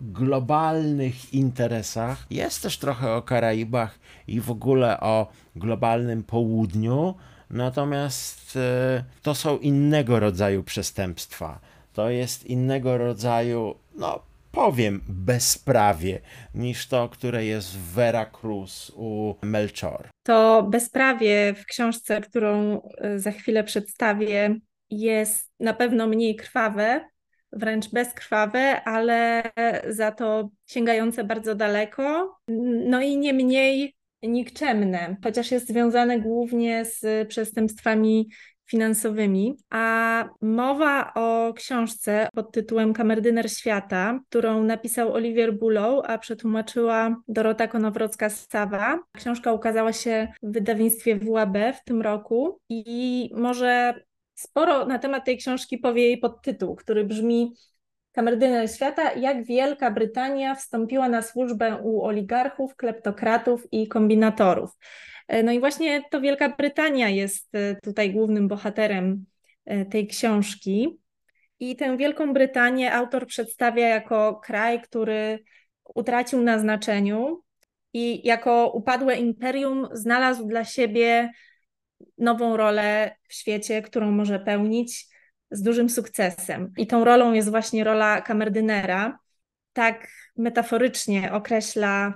globalnych 0.02 1.34
interesach. 1.34 2.26
Jest 2.30 2.64
też 2.64 2.78
trochę 2.78 3.14
o 3.14 3.22
Karaibach 3.22 4.00
i 4.28 4.42
w 4.42 4.52
ogóle 4.52 5.00
o 5.00 5.28
globalnym 5.56 6.24
południu, 6.24 7.16
natomiast 7.50 8.58
e, 8.58 9.04
to 9.22 9.36
są 9.36 9.58
innego 9.58 10.20
rodzaju 10.20 10.64
przestępstwa. 10.64 11.60
To 11.94 12.10
jest 12.10 12.46
innego 12.46 12.98
rodzaju, 12.98 13.76
no 13.96 14.20
powiem, 14.52 15.02
bezprawie 15.08 16.20
niż 16.56 16.88
to, 16.88 17.10
które 17.10 17.46
jest 17.46 17.78
w 17.78 17.94
Veracruz 17.94 18.92
u 18.96 19.36
Melchor. 19.42 20.08
To 20.24 20.64
bezprawie 20.64 21.54
w 21.54 21.66
książce, 21.66 22.22
którą 22.22 22.82
e, 22.98 23.20
za 23.20 23.32
chwilę 23.32 23.64
przedstawię, 23.64 24.56
jest 24.90 25.52
na 25.60 25.74
pewno 25.74 26.08
mniej 26.08 26.36
krwawe, 26.36 27.10
wręcz 27.54 27.90
bezkrwawe, 27.90 28.84
ale 28.84 29.44
za 29.90 30.12
to 30.12 30.50
sięgające 30.66 31.24
bardzo 31.24 31.56
daleko, 31.56 32.38
no 32.86 33.02
i 33.02 33.18
nie 33.18 33.34
mniej 33.34 33.96
nikczemne, 34.24 35.16
chociaż 35.24 35.52
jest 35.52 35.68
związane 35.68 36.20
głównie 36.20 36.86
z 36.86 37.28
przestępstwami 37.28 38.30
finansowymi, 38.66 39.58
a 39.70 40.26
mowa 40.42 41.14
o 41.14 41.54
książce 41.54 42.30
pod 42.34 42.52
tytułem 42.52 42.94
Kamerdyner 42.94 43.52
Świata, 43.52 44.20
którą 44.30 44.64
napisał 44.64 45.14
Olivier 45.14 45.58
Bullow, 45.58 46.06
a 46.08 46.18
przetłumaczyła 46.18 47.16
Dorota 47.28 47.68
Konowrocka-Stawa. 47.68 48.98
Książka 49.18 49.54
ukazała 49.54 49.94
się 49.94 50.28
w 50.44 50.54
wydawnictwie 50.54 51.20
WAB 51.20 51.58
w 51.76 51.84
tym 51.84 52.02
roku 52.02 52.60
i 52.70 53.30
może 53.36 53.94
Sporo 54.41 54.86
na 54.86 54.99
temat 54.99 55.25
tej 55.25 55.38
książki 55.38 55.77
powie 55.77 56.04
jej 56.04 56.17
podtytuł, 56.17 56.75
który 56.75 57.04
brzmi 57.04 57.54
Kamerdyner 58.12 58.71
Świata, 58.71 59.13
jak 59.13 59.45
Wielka 59.45 59.91
Brytania 59.91 60.56
wstąpiła 60.56 61.10
na 61.10 61.21
służbę 61.21 61.77
u 61.84 62.01
oligarchów, 62.04 62.75
kleptokratów 62.75 63.67
i 63.71 63.88
kombinatorów. 63.88 64.69
E, 65.27 65.43
no 65.43 65.51
i 65.51 65.60
właśnie 65.60 66.04
to 66.12 66.21
Wielka 66.21 66.49
Brytania 66.49 67.10
jest 67.10 67.56
e, 67.56 67.75
tutaj 67.75 68.13
głównym 68.13 68.47
bohaterem 68.47 69.25
e, 69.65 69.86
tej 69.86 70.08
książki. 70.08 70.99
I 71.60 71.75
tę 71.75 71.97
Wielką 71.97 72.34
Brytanię 72.34 72.93
autor 72.93 73.27
przedstawia 73.27 73.88
jako 73.88 74.41
kraj, 74.43 74.82
który 74.82 75.39
utracił 75.95 76.41
na 76.41 76.60
znaczeniu 76.60 77.41
i 77.93 78.27
jako 78.27 78.71
upadłe 78.71 79.15
imperium 79.15 79.88
znalazł 79.93 80.47
dla 80.47 80.65
siebie 80.65 81.32
nową 82.18 82.58
rolę 82.58 83.16
w 83.28 83.34
świecie, 83.34 83.82
którą 83.82 84.12
może 84.12 84.40
pełnić 84.40 85.08
z 85.52 85.62
dużym 85.62 85.90
sukcesem. 85.90 86.74
I 86.78 86.88
tą 86.88 87.04
rolą 87.04 87.34
jest 87.34 87.50
właśnie 87.50 87.84
rola 87.84 88.22
kamerdynera. 88.22 89.20
Tak 89.74 90.08
metaforycznie 90.38 91.34
określa 91.34 92.14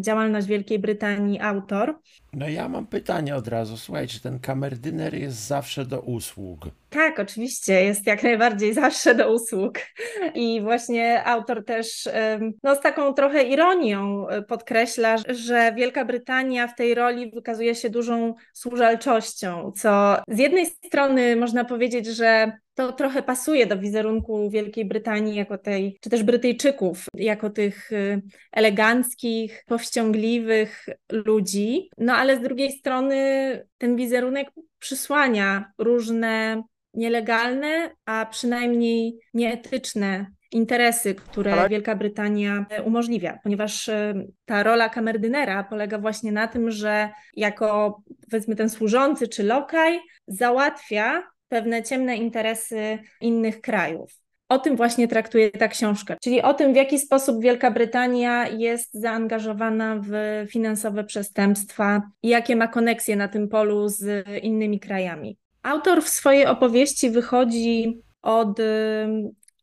działalność 0.00 0.46
Wielkiej 0.46 0.78
Brytanii 0.78 1.40
autor. 1.40 1.98
No 2.36 2.48
ja 2.48 2.68
mam 2.68 2.86
pytanie 2.86 3.36
od 3.36 3.48
razu. 3.48 3.76
Słuchaj, 3.76 4.08
czy 4.08 4.20
ten 4.20 4.40
kamerdyner 4.40 5.14
jest 5.14 5.46
zawsze 5.46 5.84
do 5.84 6.00
usług? 6.00 6.60
Tak, 6.90 7.20
oczywiście, 7.20 7.84
jest 7.84 8.06
jak 8.06 8.22
najbardziej 8.22 8.74
zawsze 8.74 9.14
do 9.14 9.32
usług. 9.34 9.78
I 10.34 10.60
właśnie 10.60 11.24
autor 11.24 11.64
też 11.64 12.08
no, 12.62 12.74
z 12.74 12.80
taką 12.80 13.14
trochę 13.14 13.42
ironią 13.42 14.28
e, 14.28 14.42
podkreśla, 14.42 15.16
że 15.28 15.72
Wielka 15.76 16.04
Brytania 16.04 16.68
w 16.68 16.74
tej 16.74 16.94
roli 16.94 17.30
wykazuje 17.30 17.74
się 17.74 17.90
dużą 17.90 18.34
służalczością, 18.52 19.72
co 19.76 20.16
z 20.28 20.38
jednej 20.38 20.66
strony 20.66 21.36
można 21.36 21.64
powiedzieć, 21.64 22.06
że 22.06 22.52
to 22.76 22.92
trochę 22.92 23.22
pasuje 23.22 23.66
do 23.66 23.78
wizerunku 23.78 24.50
Wielkiej 24.50 24.84
Brytanii 24.84 25.34
jako 25.34 25.58
tej, 25.58 25.98
czy 26.00 26.10
też 26.10 26.22
Brytyjczyków, 26.22 27.06
jako 27.14 27.50
tych 27.50 27.92
y, 27.92 28.22
eleganckich, 28.52 29.64
powściągliwych 29.66 30.86
ludzi. 31.12 31.90
No 31.98 32.14
ale 32.14 32.25
z 32.34 32.40
drugiej 32.40 32.72
strony 32.72 33.16
ten 33.78 33.96
wizerunek 33.96 34.48
przysłania 34.78 35.72
różne 35.78 36.62
nielegalne, 36.94 37.90
a 38.04 38.26
przynajmniej 38.30 39.18
nieetyczne 39.34 40.26
interesy, 40.52 41.14
które 41.14 41.68
Wielka 41.68 41.96
Brytania 41.96 42.66
umożliwia, 42.84 43.38
ponieważ 43.42 43.88
y, 43.88 44.26
ta 44.44 44.62
rola 44.62 44.88
kamerdynera 44.88 45.64
polega 45.64 45.98
właśnie 45.98 46.32
na 46.32 46.48
tym, 46.48 46.70
że 46.70 47.10
jako 47.36 48.02
powiedzmy 48.30 48.56
ten 48.56 48.68
służący 48.68 49.28
czy 49.28 49.42
lokaj 49.42 50.00
załatwia 50.26 51.22
pewne 51.48 51.82
ciemne 51.82 52.16
interesy 52.16 52.98
innych 53.20 53.60
krajów. 53.60 54.25
O 54.48 54.58
tym 54.58 54.76
właśnie 54.76 55.08
traktuje 55.08 55.50
ta 55.50 55.68
książka, 55.68 56.16
czyli 56.22 56.42
o 56.42 56.54
tym, 56.54 56.72
w 56.72 56.76
jaki 56.76 56.98
sposób 56.98 57.42
Wielka 57.42 57.70
Brytania 57.70 58.48
jest 58.48 58.94
zaangażowana 58.94 60.00
w 60.08 60.10
finansowe 60.50 61.04
przestępstwa 61.04 62.02
i 62.22 62.28
jakie 62.28 62.56
ma 62.56 62.68
koneksje 62.68 63.16
na 63.16 63.28
tym 63.28 63.48
polu 63.48 63.88
z 63.88 64.28
innymi 64.42 64.80
krajami. 64.80 65.38
Autor 65.62 66.02
w 66.02 66.08
swojej 66.08 66.46
opowieści 66.46 67.10
wychodzi 67.10 68.00
od 68.22 68.58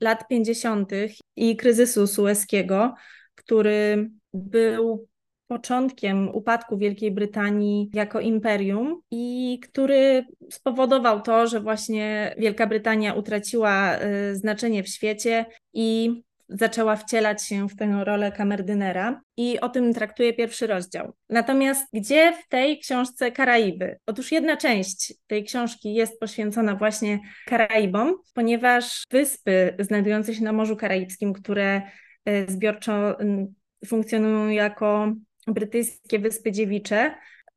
lat 0.01 0.27
50. 0.27 0.91
i 1.35 1.57
kryzysu 1.57 2.07
sueskiego, 2.07 2.93
który 3.35 4.09
był 4.33 5.07
początkiem 5.53 6.29
upadku 6.35 6.77
Wielkiej 6.77 7.11
Brytanii 7.11 7.89
jako 7.93 8.19
imperium 8.19 9.01
i 9.11 9.59
który 9.63 10.25
spowodował 10.51 11.21
to, 11.21 11.47
że 11.47 11.59
właśnie 11.61 12.35
Wielka 12.37 12.67
Brytania 12.67 13.13
utraciła 13.13 13.97
y, 13.99 14.35
znaczenie 14.35 14.83
w 14.83 14.87
świecie 14.87 15.45
i 15.73 16.21
zaczęła 16.49 16.95
wcielać 16.95 17.43
się 17.43 17.69
w 17.69 17.75
tę 17.75 18.01
rolę 18.03 18.31
kamerdynera 18.31 19.21
i 19.37 19.59
o 19.59 19.69
tym 19.69 19.93
traktuje 19.93 20.33
pierwszy 20.33 20.67
rozdział. 20.67 21.13
Natomiast 21.29 21.87
gdzie 21.93 22.33
w 22.33 22.47
tej 22.47 22.79
książce 22.79 23.31
Karaiby? 23.31 23.97
Otóż 24.05 24.31
jedna 24.31 24.57
część 24.57 25.13
tej 25.27 25.43
książki 25.43 25.93
jest 25.93 26.19
poświęcona 26.19 26.75
właśnie 26.75 27.19
Karaibom, 27.45 28.15
ponieważ 28.33 29.03
wyspy 29.11 29.75
znajdujące 29.79 30.35
się 30.35 30.43
na 30.43 30.53
Morzu 30.53 30.75
Karaibskim, 30.75 31.33
które 31.33 31.81
y, 32.29 32.45
zbiorczo 32.47 33.19
mm, 33.19 33.53
funkcjonują 33.85 34.49
jako 34.49 35.13
brytyjskie 35.47 36.19
Wyspy 36.19 36.51
Dziewicze 36.51 37.15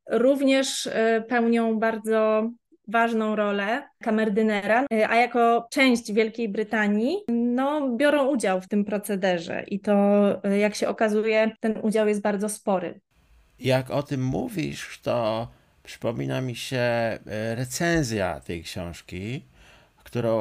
również 0.09 0.87
e, 0.87 1.23
pełnią 1.27 1.79
bardzo 1.79 2.49
ważną 2.87 3.35
rolę 3.35 3.83
kamerdynera, 4.03 4.85
e, 4.93 5.09
a 5.09 5.15
jako 5.15 5.67
część 5.71 6.11
Wielkiej 6.11 6.49
Brytanii 6.49 7.17
no, 7.27 7.95
biorą 7.97 8.27
udział 8.27 8.61
w 8.61 8.67
tym 8.67 8.85
procederze 8.85 9.63
i 9.67 9.79
to, 9.79 9.93
e, 10.43 10.57
jak 10.57 10.75
się 10.75 10.87
okazuje, 10.87 11.51
ten 11.59 11.77
udział 11.81 12.07
jest 12.07 12.21
bardzo 12.21 12.49
spory. 12.49 12.99
Jak 13.59 13.91
o 13.91 14.03
tym 14.03 14.23
mówisz, 14.23 14.99
to 15.03 15.47
przypomina 15.83 16.41
mi 16.41 16.55
się 16.55 16.83
recenzja 17.55 18.39
tej 18.39 18.63
książki, 18.63 19.45
którą 20.03 20.37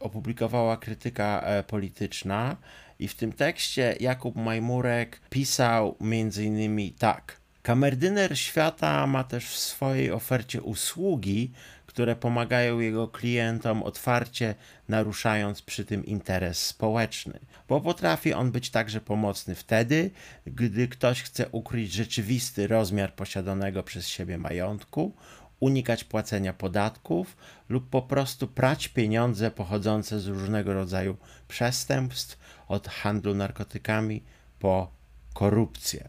opublikowała 0.00 0.76
krytyka 0.76 1.44
polityczna 1.66 2.56
i 2.98 3.08
w 3.08 3.14
tym 3.14 3.32
tekście 3.32 3.96
Jakub 4.00 4.36
Majmurek 4.36 5.20
pisał 5.30 5.96
innymi 6.38 6.92
tak. 6.92 7.36
Kamerdyner 7.62 8.38
świata 8.38 9.06
ma 9.06 9.24
też 9.24 9.44
w 9.44 9.58
swojej 9.58 10.12
ofercie 10.12 10.62
usługi, 10.62 11.52
które 11.86 12.16
pomagają 12.16 12.80
jego 12.80 13.08
klientom 13.08 13.82
otwarcie, 13.82 14.54
naruszając 14.88 15.62
przy 15.62 15.84
tym 15.84 16.06
interes 16.06 16.66
społeczny. 16.66 17.38
Bo 17.68 17.80
potrafi 17.80 18.34
on 18.34 18.52
być 18.52 18.70
także 18.70 19.00
pomocny 19.00 19.54
wtedy, 19.54 20.10
gdy 20.46 20.88
ktoś 20.88 21.22
chce 21.22 21.48
ukryć 21.48 21.92
rzeczywisty 21.92 22.66
rozmiar 22.66 23.14
posiadanego 23.14 23.82
przez 23.82 24.08
siebie 24.08 24.38
majątku, 24.38 25.12
unikać 25.60 26.04
płacenia 26.04 26.52
podatków 26.52 27.36
lub 27.68 27.90
po 27.90 28.02
prostu 28.02 28.48
prać 28.48 28.88
pieniądze 28.88 29.50
pochodzące 29.50 30.20
z 30.20 30.26
różnego 30.26 30.74
rodzaju 30.74 31.16
przestępstw, 31.48 32.38
od 32.68 32.88
handlu 32.88 33.34
narkotykami 33.34 34.22
po 34.58 34.90
korupcję. 35.34 36.08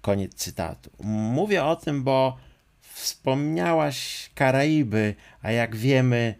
Koniec 0.00 0.34
cytatu. 0.34 0.90
Mówię 1.04 1.64
o 1.64 1.76
tym, 1.76 2.04
bo 2.04 2.36
wspomniałaś 2.80 4.30
Karaiby, 4.34 5.14
a 5.42 5.50
jak 5.50 5.76
wiemy, 5.76 6.34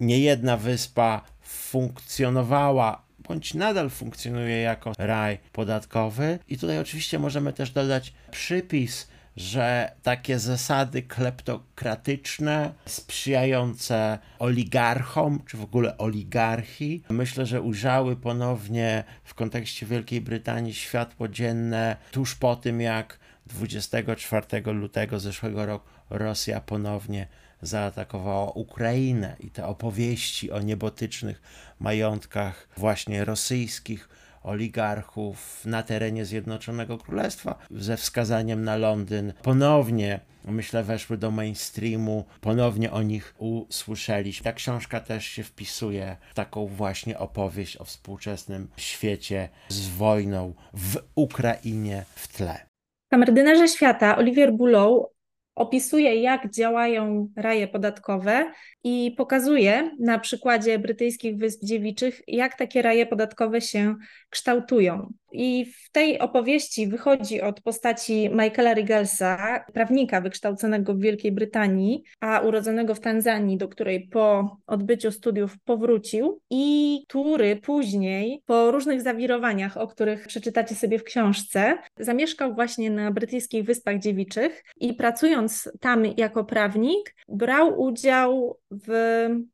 niejedna 0.00 0.56
wyspa 0.56 1.22
funkcjonowała 1.42 3.02
bądź 3.28 3.54
nadal 3.54 3.90
funkcjonuje 3.90 4.60
jako 4.60 4.92
raj 4.98 5.38
podatkowy. 5.52 6.38
I 6.48 6.58
tutaj 6.58 6.78
oczywiście 6.78 7.18
możemy 7.18 7.52
też 7.52 7.70
dodać 7.70 8.12
przypis 8.30 9.08
że 9.36 9.92
takie 10.02 10.38
zasady 10.38 11.02
kleptokratyczne, 11.02 12.72
sprzyjające 12.86 14.18
oligarchom, 14.38 15.40
czy 15.46 15.56
w 15.56 15.62
ogóle 15.62 15.98
oligarchii, 15.98 17.02
myślę, 17.10 17.46
że 17.46 17.60
ujrzały 17.60 18.16
ponownie 18.16 19.04
w 19.24 19.34
kontekście 19.34 19.86
Wielkiej 19.86 20.20
Brytanii 20.20 20.74
światło 20.74 21.28
dzienne 21.28 21.96
tuż 22.10 22.34
po 22.34 22.56
tym, 22.56 22.80
jak 22.80 23.18
24 23.46 24.72
lutego 24.72 25.20
zeszłego 25.20 25.66
roku 25.66 25.88
Rosja 26.10 26.60
ponownie 26.60 27.26
zaatakowała 27.62 28.50
Ukrainę 28.50 29.36
i 29.40 29.50
te 29.50 29.66
opowieści 29.66 30.50
o 30.50 30.60
niebotycznych 30.60 31.42
majątkach 31.80 32.68
właśnie 32.76 33.24
rosyjskich 33.24 34.08
oligarchów 34.44 35.62
na 35.66 35.82
terenie 35.82 36.24
Zjednoczonego 36.24 36.98
Królestwa 36.98 37.58
ze 37.70 37.96
wskazaniem 37.96 38.64
na 38.64 38.76
Londyn. 38.76 39.32
Ponownie 39.42 40.20
myślę, 40.44 40.82
weszły 40.82 41.16
do 41.16 41.30
mainstreamu, 41.30 42.24
ponownie 42.40 42.92
o 42.92 43.02
nich 43.02 43.34
usłyszeliśmy. 43.38 44.44
Ta 44.44 44.52
książka 44.52 45.00
też 45.00 45.26
się 45.26 45.42
wpisuje 45.42 46.16
w 46.30 46.34
taką 46.34 46.66
właśnie 46.66 47.18
opowieść 47.18 47.76
o 47.76 47.84
współczesnym 47.84 48.68
świecie 48.76 49.48
z 49.68 49.88
wojną 49.88 50.54
w 50.74 50.98
Ukrainie 51.14 52.04
w 52.14 52.28
tle. 52.28 52.66
Kamerdynerze 53.12 53.68
świata 53.68 54.16
Olivier 54.16 54.52
Boulot 54.52 55.12
opisuje, 55.54 56.14
jak 56.22 56.50
działają 56.50 57.28
raje 57.36 57.68
podatkowe 57.68 58.52
i 58.84 59.14
pokazuje 59.16 59.90
na 60.00 60.18
przykładzie 60.18 60.78
brytyjskich 60.78 61.36
Wysp 61.36 61.64
Dziewiczych, 61.64 62.22
jak 62.26 62.58
takie 62.58 62.82
raje 62.82 63.06
podatkowe 63.06 63.60
się 63.60 63.96
kształtują. 64.30 65.12
I 65.32 65.64
w 65.64 65.90
tej 65.90 66.18
opowieści 66.18 66.86
wychodzi 66.86 67.40
od 67.40 67.60
postaci 67.60 68.30
Michaela 68.30 68.74
Rigelsa, 68.74 69.64
prawnika 69.72 70.20
wykształconego 70.20 70.94
w 70.94 71.00
Wielkiej 71.00 71.32
Brytanii, 71.32 72.02
a 72.20 72.40
urodzonego 72.40 72.94
w 72.94 73.00
Tanzanii, 73.00 73.56
do 73.56 73.68
której 73.68 74.08
po 74.08 74.56
odbyciu 74.66 75.10
studiów 75.10 75.56
powrócił 75.64 76.40
i 76.50 77.04
który 77.08 77.56
później, 77.56 78.42
po 78.46 78.70
różnych 78.70 79.02
zawirowaniach, 79.02 79.76
o 79.76 79.86
których 79.86 80.26
przeczytacie 80.26 80.74
sobie 80.74 80.98
w 80.98 81.04
książce, 81.04 81.78
zamieszkał 81.98 82.54
właśnie 82.54 82.90
na 82.90 83.10
brytyjskich 83.10 83.64
Wyspach 83.64 83.98
Dziewiczych 83.98 84.62
i 84.80 84.94
pracując 84.94 85.70
tam 85.80 86.04
jako 86.16 86.44
prawnik, 86.44 87.14
brał 87.28 87.80
udział 87.80 88.58
w 88.70 88.90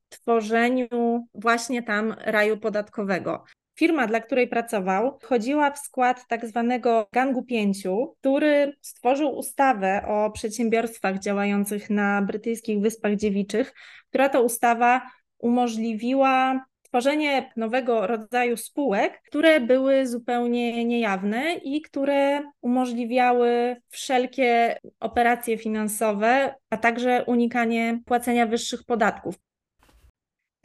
tworzeniu 0.09 0.89
właśnie 1.35 1.83
tam 1.83 2.15
raju 2.25 2.57
podatkowego. 2.59 3.45
Firma, 3.79 4.07
dla 4.07 4.21
której 4.21 4.49
pracował, 4.49 5.19
wchodziła 5.23 5.71
w 5.71 5.79
skład 5.79 6.27
tak 6.29 6.47
zwanego 6.47 7.09
gangu 7.13 7.43
pięciu, 7.43 8.15
który 8.21 8.77
stworzył 8.81 9.37
ustawę 9.37 10.03
o 10.09 10.31
przedsiębiorstwach 10.31 11.19
działających 11.19 11.91
na 11.91 12.23
brytyjskich 12.23 12.81
Wyspach 12.81 13.17
Dziewiczych, 13.17 13.75
która 14.09 14.29
to 14.29 14.43
ustawa 14.43 15.03
umożliwiła 15.39 16.67
tworzenie 16.83 17.53
nowego 17.57 18.07
rodzaju 18.07 18.57
spółek, 18.57 19.23
które 19.27 19.61
były 19.61 20.07
zupełnie 20.07 20.85
niejawne 20.85 21.55
i 21.55 21.83
które 21.83 22.43
umożliwiały 22.61 23.77
wszelkie 23.89 24.79
operacje 25.01 25.59
finansowe, 25.59 26.55
a 26.71 26.77
także 26.77 27.25
unikanie 27.27 28.01
płacenia 28.07 28.47
wyższych 28.47 28.85
podatków. 28.85 29.48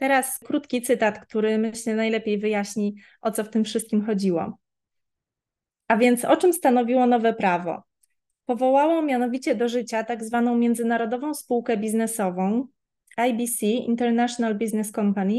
Teraz 0.04 0.38
krótki 0.38 0.82
cytat, 0.82 1.18
który 1.18 1.58
myślę 1.58 1.94
najlepiej 1.94 2.38
wyjaśni, 2.38 2.94
o 3.22 3.30
co 3.30 3.44
w 3.44 3.48
tym 3.48 3.64
wszystkim 3.64 4.06
chodziło. 4.06 4.58
A 5.88 5.96
więc 5.96 6.24
o 6.24 6.36
czym 6.36 6.52
stanowiło 6.52 7.06
nowe 7.06 7.34
prawo? 7.34 7.82
Powołało 8.46 9.02
mianowicie 9.02 9.54
do 9.54 9.68
życia 9.68 10.04
tak 10.04 10.24
zwaną 10.24 10.56
międzynarodową 10.56 11.34
spółkę 11.34 11.76
biznesową 11.76 12.66
IBC 13.28 13.66
International 13.66 14.54
Business 14.54 14.92
Company, 14.92 15.34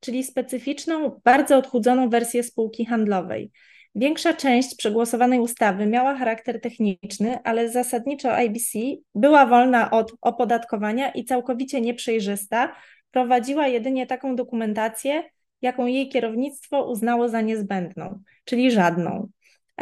czyli 0.00 0.24
specyficzną, 0.24 1.20
bardzo 1.24 1.56
odchudzoną 1.56 2.08
wersję 2.08 2.42
spółki 2.42 2.86
handlowej. 2.86 3.50
Większa 3.94 4.34
część 4.34 4.76
przegłosowanej 4.76 5.40
ustawy 5.40 5.86
miała 5.86 6.14
charakter 6.14 6.60
techniczny, 6.60 7.38
ale 7.44 7.70
zasadniczo 7.70 8.42
IBC 8.42 8.78
była 9.14 9.46
wolna 9.46 9.90
od 9.90 10.12
opodatkowania 10.20 11.10
i 11.10 11.24
całkowicie 11.24 11.80
nieprzejrzysta, 11.80 12.72
prowadziła 13.16 13.68
jedynie 13.68 14.06
taką 14.06 14.36
dokumentację, 14.36 15.22
jaką 15.62 15.86
jej 15.86 16.08
kierownictwo 16.08 16.90
uznało 16.90 17.28
za 17.28 17.40
niezbędną, 17.40 18.22
czyli 18.44 18.70
żadną. 18.70 19.28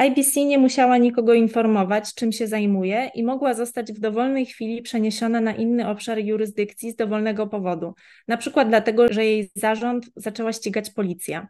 IBC 0.07 0.45
nie 0.45 0.59
musiała 0.59 0.99
nikogo 0.99 1.35
informować, 1.35 2.15
czym 2.15 2.33
się 2.33 2.47
zajmuje 2.47 3.11
i 3.15 3.25
mogła 3.25 3.55
zostać 3.55 3.93
w 3.93 4.01
dowolnej 4.01 4.47
chwili 4.47 4.83
przeniesiona 4.83 5.41
na 5.41 5.53
inny 5.53 5.89
obszar 5.89 6.19
jurysdykcji 6.19 6.91
z 6.91 6.97
dowolnego 6.97 7.47
powodu, 7.47 7.95
na 8.29 8.37
przykład 8.37 8.69
dlatego, 8.69 9.13
że 9.13 9.25
jej 9.25 9.51
zarząd 9.55 10.07
zaczęła 10.17 10.53
ścigać 10.53 10.91
policja. 10.91 11.49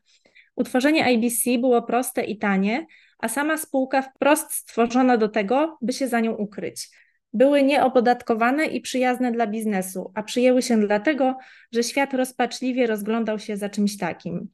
Utworzenie 0.56 1.12
IBC 1.12 1.58
było 1.60 1.82
proste 1.82 2.24
i 2.24 2.38
tanie, 2.38 2.86
a 3.18 3.28
sama 3.28 3.56
spółka 3.56 4.02
wprost 4.02 4.52
stworzona 4.52 5.16
do 5.16 5.28
tego, 5.28 5.78
by 5.82 5.92
się 5.92 6.08
za 6.08 6.20
nią 6.20 6.32
ukryć. 6.32 6.88
Były 7.34 7.62
nieopodatkowane 7.62 8.66
i 8.66 8.80
przyjazne 8.80 9.32
dla 9.32 9.46
biznesu, 9.46 10.12
a 10.14 10.22
przyjęły 10.22 10.62
się 10.62 10.80
dlatego, 10.80 11.36
że 11.72 11.82
świat 11.82 12.14
rozpaczliwie 12.14 12.86
rozglądał 12.86 13.38
się 13.38 13.56
za 13.56 13.68
czymś 13.68 13.98
takim. 13.98 14.48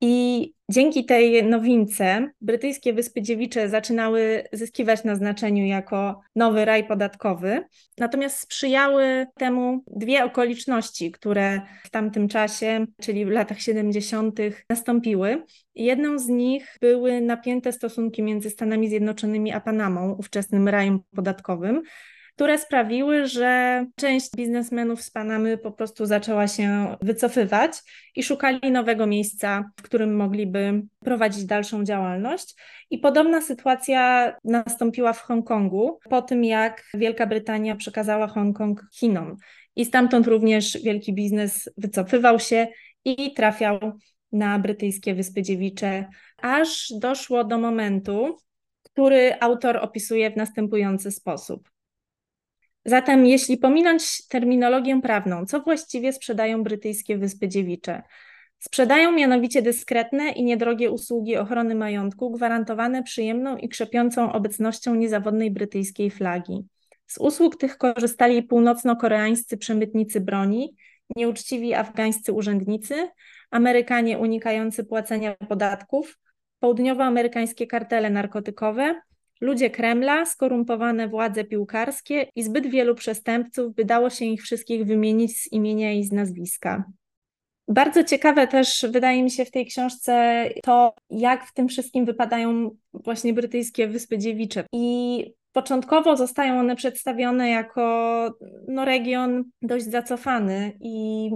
I 0.00 0.54
dzięki 0.70 1.04
tej 1.04 1.44
nowince 1.44 2.30
brytyjskie 2.40 2.92
Wyspy 2.92 3.22
Dziewicze 3.22 3.68
zaczynały 3.68 4.44
zyskiwać 4.52 5.04
na 5.04 5.14
znaczeniu 5.14 5.64
jako 5.64 6.20
nowy 6.36 6.64
raj 6.64 6.84
podatkowy. 6.84 7.64
Natomiast 7.98 8.38
sprzyjały 8.38 9.26
temu 9.38 9.84
dwie 9.86 10.24
okoliczności, 10.24 11.10
które 11.10 11.60
w 11.84 11.90
tamtym 11.90 12.28
czasie, 12.28 12.86
czyli 13.00 13.26
w 13.26 13.30
latach 13.30 13.60
70., 13.60 14.40
nastąpiły. 14.70 15.42
Jedną 15.74 16.18
z 16.18 16.28
nich 16.28 16.76
były 16.80 17.20
napięte 17.20 17.72
stosunki 17.72 18.22
między 18.22 18.50
Stanami 18.50 18.88
Zjednoczonymi 18.88 19.52
a 19.52 19.60
Panamą, 19.60 20.16
ówczesnym 20.18 20.68
rajem 20.68 21.00
podatkowym 21.16 21.82
które 22.40 22.58
sprawiły, 22.58 23.26
że 23.26 23.86
część 23.96 24.30
biznesmenów 24.36 25.02
z 25.02 25.10
Panamy 25.10 25.58
po 25.58 25.72
prostu 25.72 26.06
zaczęła 26.06 26.48
się 26.48 26.96
wycofywać 27.02 27.72
i 28.16 28.22
szukali 28.22 28.70
nowego 28.70 29.06
miejsca, 29.06 29.70
w 29.78 29.82
którym 29.82 30.16
mogliby 30.16 30.82
prowadzić 31.04 31.44
dalszą 31.44 31.84
działalność. 31.84 32.54
I 32.90 32.98
podobna 32.98 33.40
sytuacja 33.40 34.32
nastąpiła 34.44 35.12
w 35.12 35.20
Hongkongu 35.20 35.98
po 36.10 36.22
tym, 36.22 36.44
jak 36.44 36.84
Wielka 36.94 37.26
Brytania 37.26 37.76
przekazała 37.76 38.26
Hongkong 38.26 38.82
Chinom. 38.94 39.36
I 39.76 39.84
stamtąd 39.84 40.26
również 40.26 40.78
wielki 40.84 41.14
biznes 41.14 41.70
wycofywał 41.76 42.38
się 42.38 42.66
i 43.04 43.34
trafiał 43.34 43.78
na 44.32 44.58
brytyjskie 44.58 45.14
Wyspy 45.14 45.42
Dziewicze, 45.42 46.08
aż 46.42 46.92
doszło 47.00 47.44
do 47.44 47.58
momentu, 47.58 48.36
który 48.82 49.40
autor 49.40 49.76
opisuje 49.76 50.30
w 50.30 50.36
następujący 50.36 51.10
sposób. 51.10 51.70
Zatem, 52.84 53.26
jeśli 53.26 53.58
pominąć 53.58 54.26
terminologię 54.28 55.00
prawną, 55.00 55.46
co 55.46 55.60
właściwie 55.60 56.12
sprzedają 56.12 56.62
brytyjskie 56.62 57.18
Wyspy 57.18 57.48
Dziewicze? 57.48 58.02
Sprzedają 58.58 59.12
mianowicie 59.12 59.62
dyskretne 59.62 60.30
i 60.30 60.44
niedrogie 60.44 60.90
usługi 60.90 61.36
ochrony 61.36 61.74
majątku, 61.74 62.30
gwarantowane 62.30 63.02
przyjemną 63.02 63.56
i 63.56 63.68
krzepiącą 63.68 64.32
obecnością 64.32 64.94
niezawodnej 64.94 65.50
brytyjskiej 65.50 66.10
flagi. 66.10 66.66
Z 67.06 67.18
usług 67.18 67.56
tych 67.56 67.78
korzystali 67.78 68.42
północno-koreańscy 68.42 69.56
przemytnicy 69.56 70.20
broni, 70.20 70.76
nieuczciwi 71.16 71.74
afgańscy 71.74 72.32
urzędnicy, 72.32 73.08
Amerykanie 73.50 74.18
unikający 74.18 74.84
płacenia 74.84 75.34
podatków, 75.34 76.18
południowoamerykańskie 76.60 77.66
kartele 77.66 78.10
narkotykowe, 78.10 79.00
Ludzie 79.40 79.70
Kremla, 79.70 80.26
skorumpowane 80.26 81.08
władze 81.08 81.44
piłkarskie 81.44 82.26
i 82.36 82.42
zbyt 82.42 82.66
wielu 82.66 82.94
przestępców, 82.94 83.74
by 83.74 83.84
dało 83.84 84.10
się 84.10 84.24
ich 84.24 84.42
wszystkich 84.42 84.86
wymienić 84.86 85.36
z 85.36 85.52
imienia 85.52 85.92
i 85.92 86.04
z 86.04 86.12
nazwiska. 86.12 86.84
Bardzo 87.68 88.04
ciekawe 88.04 88.46
też 88.46 88.86
wydaje 88.90 89.22
mi 89.22 89.30
się 89.30 89.44
w 89.44 89.50
tej 89.50 89.66
książce 89.66 90.44
to, 90.62 90.94
jak 91.10 91.46
w 91.46 91.54
tym 91.54 91.68
wszystkim 91.68 92.04
wypadają 92.04 92.70
właśnie 92.94 93.32
brytyjskie 93.32 93.88
Wyspy 93.88 94.18
Dziewicze. 94.18 94.64
I 94.72 95.24
początkowo 95.52 96.16
zostają 96.16 96.60
one 96.60 96.76
przedstawione 96.76 97.50
jako 97.50 97.80
no, 98.68 98.84
region 98.84 99.44
dość 99.62 99.84
zacofany 99.84 100.72
i 100.80 101.30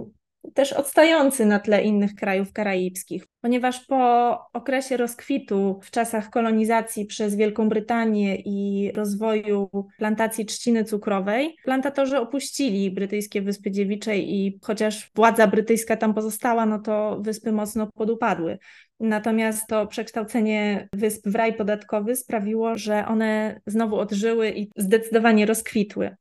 też 0.54 0.72
odstający 0.72 1.46
na 1.46 1.58
tle 1.58 1.82
innych 1.82 2.14
krajów 2.14 2.52
karaibskich, 2.52 3.26
ponieważ 3.40 3.86
po 3.86 4.38
okresie 4.52 4.96
rozkwitu 4.96 5.80
w 5.82 5.90
czasach 5.90 6.30
kolonizacji 6.30 7.06
przez 7.06 7.36
Wielką 7.36 7.68
Brytanię 7.68 8.36
i 8.36 8.90
rozwoju 8.94 9.70
plantacji 9.98 10.46
trzciny 10.46 10.84
cukrowej, 10.84 11.56
plantatorzy 11.64 12.18
opuścili 12.18 12.90
brytyjskie 12.90 13.42
Wyspy 13.42 13.70
Dziewicze 13.70 14.18
i 14.18 14.58
chociaż 14.62 15.10
władza 15.14 15.46
brytyjska 15.46 15.96
tam 15.96 16.14
pozostała, 16.14 16.66
no 16.66 16.78
to 16.78 17.18
wyspy 17.20 17.52
mocno 17.52 17.88
podupadły. 17.94 18.58
Natomiast 19.00 19.66
to 19.68 19.86
przekształcenie 19.86 20.88
wysp 20.92 21.28
w 21.28 21.34
raj 21.34 21.54
podatkowy 21.54 22.16
sprawiło, 22.16 22.78
że 22.78 23.06
one 23.06 23.60
znowu 23.66 23.96
odżyły 23.96 24.50
i 24.50 24.70
zdecydowanie 24.76 25.46
rozkwitły. 25.46 26.16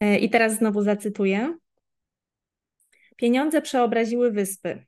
E, 0.00 0.18
I 0.18 0.30
teraz 0.30 0.58
znowu 0.58 0.82
zacytuję. 0.82 1.54
Pieniądze 3.20 3.62
przeobraziły 3.62 4.30
wyspy. 4.30 4.84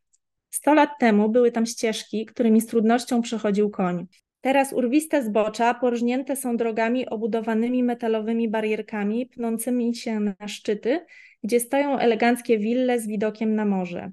Sto 0.51 0.75
lat 0.75 0.91
temu 0.99 1.29
były 1.29 1.53
tam 1.53 1.67
ścieżki, 1.67 2.27
którymi 2.27 2.61
z 2.61 2.67
trudnością 2.67 3.23
przechodził 3.23 3.71
koń. 3.71 4.07
Teraz 4.41 4.73
urwiste 4.73 5.23
zbocza 5.23 5.75
porżnięte 5.75 6.37
są 6.37 6.57
drogami 6.57 7.09
obudowanymi 7.09 7.83
metalowymi 7.83 8.49
barierkami 8.49 9.27
pnącymi 9.27 9.95
się 9.95 10.21
na 10.21 10.49
szczyty, 10.49 11.01
gdzie 11.45 11.61
stoją 11.61 11.99
eleganckie 11.99 12.59
wille 12.59 13.01
z 13.01 13.07
widokiem 13.07 13.55
na 13.55 13.65
morze. 13.65 14.13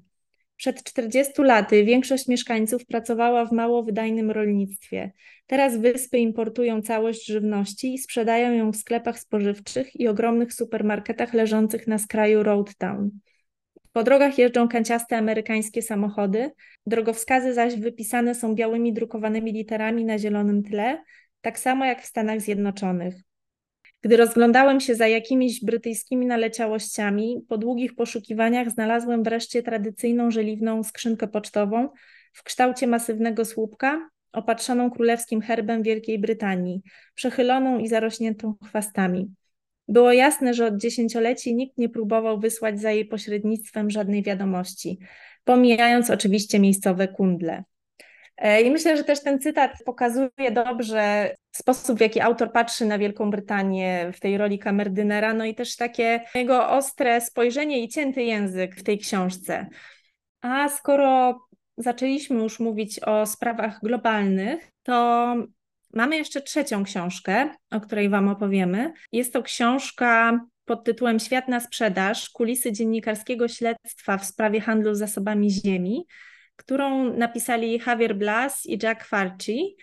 Przed 0.56 0.82
40 0.82 1.42
laty 1.42 1.84
większość 1.84 2.28
mieszkańców 2.28 2.86
pracowała 2.86 3.44
w 3.44 3.52
mało 3.52 3.82
wydajnym 3.82 4.30
rolnictwie. 4.30 5.12
Teraz 5.46 5.76
wyspy 5.76 6.18
importują 6.18 6.82
całość 6.82 7.26
żywności 7.26 7.94
i 7.94 7.98
sprzedają 7.98 8.52
ją 8.52 8.72
w 8.72 8.76
sklepach 8.76 9.18
spożywczych 9.18 10.00
i 10.00 10.08
ogromnych 10.08 10.54
supermarketach 10.54 11.34
leżących 11.34 11.86
na 11.86 11.98
skraju 11.98 12.42
Road 12.42 12.76
Town. 12.76 13.10
Po 13.92 14.02
drogach 14.02 14.38
jeżdżą 14.38 14.68
kanciaste 14.68 15.16
amerykańskie 15.16 15.82
samochody, 15.82 16.50
drogowskazy 16.86 17.54
zaś 17.54 17.76
wypisane 17.76 18.34
są 18.34 18.54
białymi 18.54 18.92
drukowanymi 18.92 19.52
literami 19.52 20.04
na 20.04 20.18
zielonym 20.18 20.62
tle, 20.62 21.02
tak 21.40 21.58
samo 21.58 21.84
jak 21.84 22.02
w 22.02 22.06
Stanach 22.06 22.40
Zjednoczonych. 22.40 23.14
Gdy 24.02 24.16
rozglądałem 24.16 24.80
się 24.80 24.94
za 24.94 25.08
jakimiś 25.08 25.64
brytyjskimi 25.64 26.26
naleciałościami, 26.26 27.44
po 27.48 27.58
długich 27.58 27.94
poszukiwaniach 27.94 28.70
znalazłem 28.70 29.22
wreszcie 29.22 29.62
tradycyjną 29.62 30.30
żeliwną 30.30 30.82
skrzynkę 30.82 31.28
pocztową 31.28 31.88
w 32.32 32.42
kształcie 32.42 32.86
masywnego 32.86 33.44
słupka, 33.44 34.08
opatrzoną 34.32 34.90
królewskim 34.90 35.40
herbem 35.40 35.82
Wielkiej 35.82 36.18
Brytanii, 36.18 36.82
przechyloną 37.14 37.78
i 37.78 37.88
zarośniętą 37.88 38.54
chwastami. 38.64 39.34
Było 39.90 40.12
jasne, 40.12 40.54
że 40.54 40.66
od 40.66 40.76
dziesięcioleci 40.76 41.54
nikt 41.54 41.78
nie 41.78 41.88
próbował 41.88 42.40
wysłać 42.40 42.80
za 42.80 42.92
jej 42.92 43.04
pośrednictwem 43.04 43.90
żadnej 43.90 44.22
wiadomości, 44.22 44.98
pomijając 45.44 46.10
oczywiście 46.10 46.58
miejscowe 46.58 47.08
kundle. 47.08 47.64
E, 48.36 48.62
I 48.62 48.70
myślę, 48.70 48.96
że 48.96 49.04
też 49.04 49.22
ten 49.22 49.38
cytat 49.38 49.70
pokazuje 49.84 50.50
dobrze 50.52 51.34
sposób, 51.52 51.98
w 51.98 52.00
jaki 52.00 52.20
autor 52.20 52.52
patrzy 52.52 52.84
na 52.84 52.98
Wielką 52.98 53.30
Brytanię 53.30 54.10
w 54.14 54.20
tej 54.20 54.38
roli 54.38 54.58
kamerdynera, 54.58 55.34
no 55.34 55.44
i 55.44 55.54
też 55.54 55.76
takie 55.76 56.20
jego 56.34 56.68
ostre 56.68 57.20
spojrzenie 57.20 57.84
i 57.84 57.88
cięty 57.88 58.22
język 58.22 58.76
w 58.76 58.82
tej 58.82 58.98
książce. 58.98 59.66
A 60.40 60.68
skoro 60.68 61.40
zaczęliśmy 61.76 62.42
już 62.42 62.60
mówić 62.60 63.00
o 63.00 63.26
sprawach 63.26 63.80
globalnych, 63.82 64.70
to 64.82 65.34
Mamy 65.94 66.16
jeszcze 66.16 66.40
trzecią 66.40 66.84
książkę, 66.84 67.50
o 67.70 67.80
której 67.80 68.08
Wam 68.08 68.28
opowiemy. 68.28 68.92
Jest 69.12 69.32
to 69.32 69.42
książka 69.42 70.40
pod 70.64 70.84
tytułem 70.84 71.18
Świat 71.18 71.48
na 71.48 71.60
sprzedaż 71.60 72.30
kulisy 72.30 72.72
dziennikarskiego 72.72 73.48
śledztwa 73.48 74.18
w 74.18 74.24
sprawie 74.24 74.60
handlu 74.60 74.94
zasobami 74.94 75.50
ziemi, 75.50 76.06
którą 76.56 77.16
napisali 77.16 77.80
Javier 77.86 78.16
Blas 78.16 78.66
i 78.66 78.78
Jack 78.82 79.04
Farci, 79.04 79.76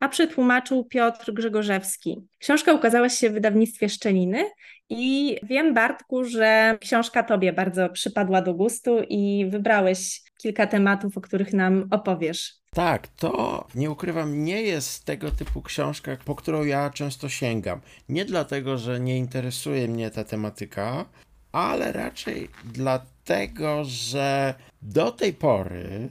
a 0.00 0.08
przetłumaczył 0.08 0.84
Piotr 0.84 1.32
Grzegorzewski. 1.32 2.26
Książka 2.38 2.72
ukazała 2.72 3.08
się 3.08 3.30
w 3.30 3.32
wydawnictwie 3.32 3.88
Szczeliny 3.88 4.44
i 4.88 5.36
wiem, 5.42 5.74
Bartku, 5.74 6.24
że 6.24 6.78
książka 6.80 7.22
Tobie 7.22 7.52
bardzo 7.52 7.88
przypadła 7.88 8.42
do 8.42 8.54
gustu 8.54 8.98
i 9.08 9.46
wybrałeś 9.50 10.20
kilka 10.38 10.66
tematów, 10.66 11.16
o 11.18 11.20
których 11.20 11.52
nam 11.52 11.88
opowiesz 11.90 12.54
Tak, 12.74 13.08
to 13.08 13.64
nie 13.74 13.90
ukrywam, 13.90 14.44
nie 14.44 14.62
jest 14.62 15.04
tego 15.04 15.30
typu 15.30 15.62
książka, 15.62 16.16
po 16.24 16.34
którą 16.34 16.64
ja 16.64 16.90
często 16.90 17.28
sięgam. 17.28 17.80
Nie 18.08 18.24
dlatego, 18.24 18.78
że 18.78 19.00
nie 19.00 19.18
interesuje 19.18 19.88
mnie 19.88 20.10
ta 20.10 20.24
tematyka, 20.24 21.04
ale 21.52 21.92
raczej 21.92 22.48
dlatego, 22.64 23.84
że 23.84 24.54
do 24.82 25.12
tej 25.12 25.32
pory 25.32 26.08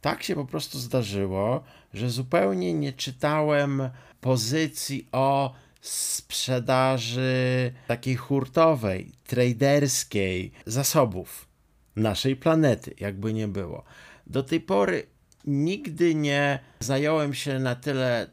tak 0.00 0.22
się 0.22 0.34
po 0.34 0.44
prostu 0.44 0.78
zdarzyło, 0.78 1.64
że 1.94 2.10
zupełnie 2.10 2.74
nie 2.74 2.92
czytałem 2.92 3.90
pozycji 4.20 5.06
o 5.12 5.54
sprzedaży 5.80 7.72
takiej 7.86 8.16
hurtowej, 8.16 9.12
traderskiej 9.26 10.52
zasobów 10.66 11.48
naszej 11.96 12.36
planety, 12.36 12.94
jakby 13.00 13.32
nie 13.32 13.48
było. 13.48 13.84
Do 14.26 14.42
tej 14.42 14.60
pory 14.60 15.06
nigdy 15.48 16.14
nie 16.14 16.58
zająłem 16.80 17.34
się 17.34 17.58
na 17.58 17.74
tyle 17.74 18.30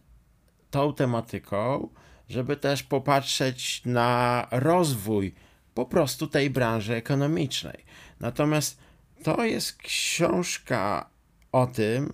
tą 0.71 0.93
tematyką, 0.93 1.89
żeby 2.29 2.57
też 2.57 2.83
popatrzeć 2.83 3.81
na 3.85 4.47
rozwój 4.51 5.35
po 5.73 5.85
prostu 5.85 6.27
tej 6.27 6.49
branży 6.49 6.95
ekonomicznej. 6.95 7.85
Natomiast 8.19 8.77
to 9.23 9.43
jest 9.45 9.77
książka 9.77 11.09
o 11.51 11.67
tym, 11.67 12.13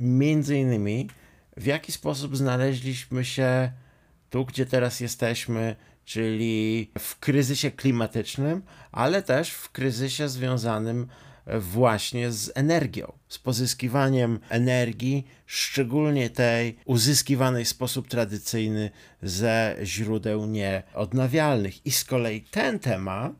między 0.00 0.58
innymi, 0.58 1.08
w 1.56 1.66
jaki 1.66 1.92
sposób 1.92 2.36
znaleźliśmy 2.36 3.24
się 3.24 3.72
tu, 4.30 4.44
gdzie 4.44 4.66
teraz 4.66 5.00
jesteśmy, 5.00 5.76
czyli 6.04 6.90
w 6.98 7.18
kryzysie 7.18 7.70
klimatycznym, 7.70 8.62
ale 8.92 9.22
też 9.22 9.50
w 9.50 9.70
kryzysie 9.70 10.28
związanym 10.28 11.06
właśnie 11.60 12.32
z 12.32 12.52
energią, 12.54 13.12
z 13.28 13.38
pozyskiwaniem 13.38 14.40
energii, 14.48 15.26
szczególnie 15.46 16.30
tej 16.30 16.76
uzyskiwanej 16.84 17.64
w 17.64 17.68
sposób 17.68 18.08
tradycyjny 18.08 18.90
ze 19.22 19.76
źródeł 19.82 20.46
nieodnawialnych. 20.46 21.86
I 21.86 21.90
z 21.90 22.04
kolei 22.04 22.40
ten 22.40 22.78
temat 22.78 23.32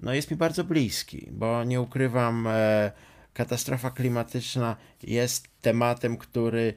no, 0.00 0.14
jest 0.14 0.30
mi 0.30 0.36
bardzo 0.36 0.64
bliski, 0.64 1.28
bo 1.32 1.64
nie 1.64 1.80
ukrywam, 1.80 2.46
e, 2.46 2.92
katastrofa 3.32 3.90
klimatyczna 3.90 4.76
jest 5.02 5.48
tematem, 5.60 6.16
który 6.16 6.74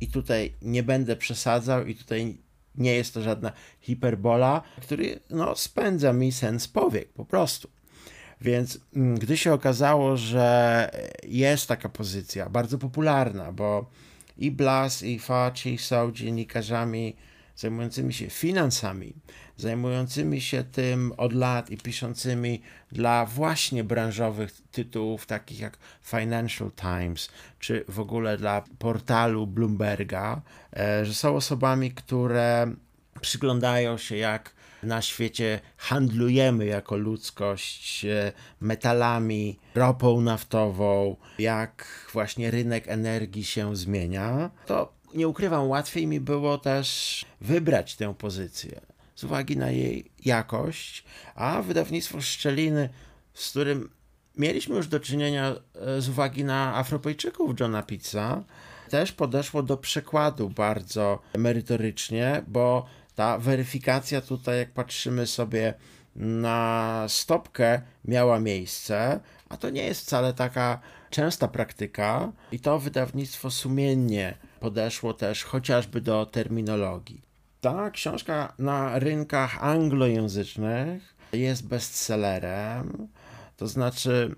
i 0.00 0.08
tutaj 0.08 0.54
nie 0.62 0.82
będę 0.82 1.16
przesadzał, 1.16 1.86
i 1.86 1.94
tutaj 1.94 2.38
nie 2.74 2.94
jest 2.94 3.14
to 3.14 3.22
żadna 3.22 3.52
hiperbola, 3.80 4.62
który 4.82 5.20
no, 5.30 5.56
spędza 5.56 6.12
mi 6.12 6.32
sens 6.32 6.68
powiek 6.68 7.12
po 7.12 7.24
prostu. 7.24 7.68
Więc 8.40 8.78
mm, 8.96 9.18
gdy 9.18 9.36
się 9.36 9.52
okazało, 9.52 10.16
że 10.16 10.90
jest 11.22 11.66
taka 11.66 11.88
pozycja 11.88 12.50
bardzo 12.50 12.78
popularna, 12.78 13.52
bo 13.52 13.90
i 14.38 14.50
Blas, 14.50 15.02
i 15.02 15.18
Faci 15.18 15.78
są 15.78 16.12
dziennikarzami 16.12 17.16
zajmującymi 17.56 18.12
się 18.12 18.30
finansami, 18.30 19.14
zajmującymi 19.56 20.40
się 20.40 20.64
tym 20.64 21.12
od 21.16 21.32
lat 21.32 21.70
i 21.70 21.76
piszącymi 21.76 22.62
dla 22.92 23.26
właśnie 23.26 23.84
branżowych 23.84 24.52
tytułów, 24.72 25.26
takich 25.26 25.60
jak 25.60 25.78
Financial 26.02 26.70
Times, 26.72 27.28
czy 27.58 27.84
w 27.88 28.00
ogóle 28.00 28.36
dla 28.36 28.64
portalu 28.78 29.46
Bloomberga, 29.46 30.42
e, 30.76 31.04
że 31.04 31.14
są 31.14 31.36
osobami, 31.36 31.90
które 31.90 32.74
przyglądają 33.20 33.98
się, 33.98 34.16
jak 34.16 34.52
na 34.82 35.02
świecie 35.02 35.60
handlujemy 35.76 36.66
jako 36.66 36.96
ludzkość 36.96 38.04
e, 38.04 38.32
metalami, 38.60 39.58
ropą 39.74 40.20
naftową, 40.20 41.16
jak 41.38 41.86
właśnie 42.12 42.50
rynek 42.50 42.88
energii 42.88 43.44
się 43.44 43.76
zmienia, 43.76 44.50
to 44.66 44.92
nie 45.14 45.28
ukrywam, 45.28 45.68
łatwiej 45.68 46.06
mi 46.06 46.20
było 46.20 46.58
też 46.58 47.24
wybrać 47.40 47.96
tę 47.96 48.14
pozycję 48.14 48.80
z 49.20 49.24
uwagi 49.24 49.56
na 49.56 49.70
jej 49.70 50.10
jakość, 50.24 51.04
a 51.34 51.62
wydawnictwo 51.62 52.20
Szczeliny, 52.20 52.88
z 53.34 53.50
którym 53.50 53.90
mieliśmy 54.36 54.76
już 54.76 54.88
do 54.88 55.00
czynienia 55.00 55.54
e, 55.74 56.00
z 56.00 56.08
uwagi 56.08 56.44
na 56.44 56.76
Afropejczyków 56.76 57.60
Johna 57.60 57.82
Pizza, 57.82 58.44
też 58.90 59.12
podeszło 59.12 59.62
do 59.62 59.76
przekładu 59.76 60.50
bardzo 60.50 61.18
merytorycznie, 61.38 62.42
bo 62.48 62.86
ta 63.14 63.38
weryfikacja 63.38 64.20
tutaj, 64.20 64.58
jak 64.58 64.70
patrzymy 64.70 65.26
sobie 65.26 65.74
na 66.16 67.04
stopkę, 67.08 67.82
miała 68.04 68.40
miejsce, 68.40 69.20
a 69.48 69.56
to 69.56 69.70
nie 69.70 69.82
jest 69.82 70.00
wcale 70.00 70.34
taka 70.34 70.80
częsta 71.10 71.48
praktyka 71.48 72.32
i 72.52 72.60
to 72.60 72.78
wydawnictwo 72.78 73.50
sumiennie 73.50 74.34
podeszło 74.60 75.14
też 75.14 75.44
chociażby 75.44 76.00
do 76.00 76.26
terminologii. 76.26 77.22
Ta 77.60 77.90
książka 77.90 78.52
na 78.58 78.98
rynkach 78.98 79.64
anglojęzycznych 79.64 81.16
jest 81.32 81.66
bestsellerem, 81.66 83.08
to 83.56 83.66
znaczy 83.66 84.34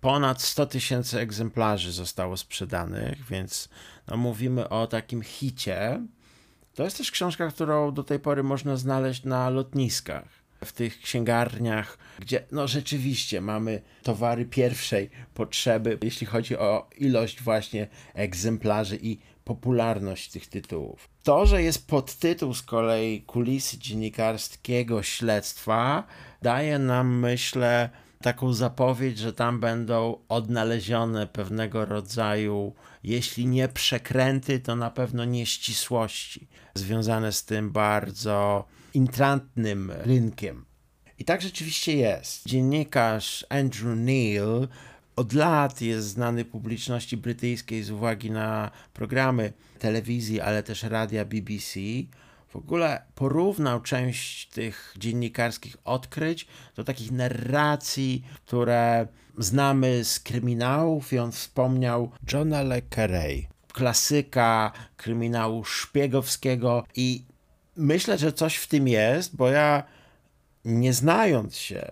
ponad 0.00 0.42
100 0.42 0.66
tysięcy 0.66 1.20
egzemplarzy 1.20 1.92
zostało 1.92 2.36
sprzedanych, 2.36 3.24
więc 3.24 3.68
no 4.08 4.16
mówimy 4.16 4.68
o 4.68 4.86
takim 4.86 5.22
hicie. 5.22 6.00
To 6.76 6.84
jest 6.84 6.98
też 6.98 7.10
książka, 7.10 7.48
którą 7.48 7.92
do 7.92 8.04
tej 8.04 8.18
pory 8.18 8.42
można 8.42 8.76
znaleźć 8.76 9.24
na 9.24 9.50
lotniskach, 9.50 10.28
w 10.64 10.72
tych 10.72 11.00
księgarniach, 11.00 11.98
gdzie 12.18 12.46
no 12.52 12.68
rzeczywiście 12.68 13.40
mamy 13.40 13.82
towary 14.02 14.44
pierwszej 14.44 15.10
potrzeby, 15.34 15.98
jeśli 16.02 16.26
chodzi 16.26 16.56
o 16.56 16.88
ilość 16.98 17.42
właśnie 17.42 17.88
egzemplarzy 18.14 18.98
i 19.02 19.18
popularność 19.44 20.30
tych 20.30 20.46
tytułów. 20.46 21.08
To, 21.22 21.46
że 21.46 21.62
jest 21.62 21.86
podtytuł 21.86 22.54
z 22.54 22.62
kolei 22.62 23.22
kulisy 23.22 23.78
dziennikarskiego 23.78 25.02
śledztwa, 25.02 26.04
daje 26.42 26.78
nam, 26.78 27.18
myślę, 27.18 27.90
taką 28.26 28.52
zapowiedź, 28.52 29.18
że 29.18 29.32
tam 29.32 29.60
będą 29.60 30.18
odnalezione 30.28 31.26
pewnego 31.26 31.84
rodzaju, 31.84 32.74
jeśli 33.04 33.46
nie 33.46 33.68
przekręty, 33.68 34.60
to 34.60 34.76
na 34.76 34.90
pewno 34.90 35.24
nieścisłości 35.24 36.48
związane 36.74 37.32
z 37.32 37.44
tym 37.44 37.70
bardzo 37.70 38.64
intrantnym 38.94 39.90
rynkiem. 39.90 40.64
I 41.18 41.24
tak 41.24 41.42
rzeczywiście 41.42 41.96
jest. 41.96 42.48
Dziennikarz 42.48 43.46
Andrew 43.48 43.96
Neil 43.96 44.68
od 45.16 45.32
lat 45.32 45.80
jest 45.80 46.08
znany 46.08 46.44
publiczności 46.44 47.16
brytyjskiej 47.16 47.82
z 47.82 47.90
uwagi 47.90 48.30
na 48.30 48.70
programy 48.92 49.52
telewizji, 49.78 50.40
ale 50.40 50.62
też 50.62 50.82
radia 50.82 51.24
BBC. 51.24 51.80
W 52.48 52.56
ogóle 52.56 53.02
porównał 53.14 53.80
część 53.80 54.48
tych 54.48 54.94
dziennikarskich 54.98 55.76
odkryć 55.84 56.46
do 56.76 56.84
takich 56.84 57.12
narracji, 57.12 58.24
które 58.46 59.06
znamy 59.38 60.04
z 60.04 60.20
kryminałów 60.20 61.12
i 61.12 61.18
on 61.18 61.32
wspomniał 61.32 62.10
Johna 62.32 62.62
Le 62.62 62.82
Carré, 62.82 63.42
klasyka 63.72 64.72
kryminału 64.96 65.64
szpiegowskiego 65.64 66.84
i 66.94 67.24
myślę, 67.76 68.18
że 68.18 68.32
coś 68.32 68.56
w 68.56 68.66
tym 68.66 68.88
jest, 68.88 69.36
bo 69.36 69.48
ja 69.48 69.82
nie 70.64 70.92
znając 70.92 71.56
się, 71.56 71.90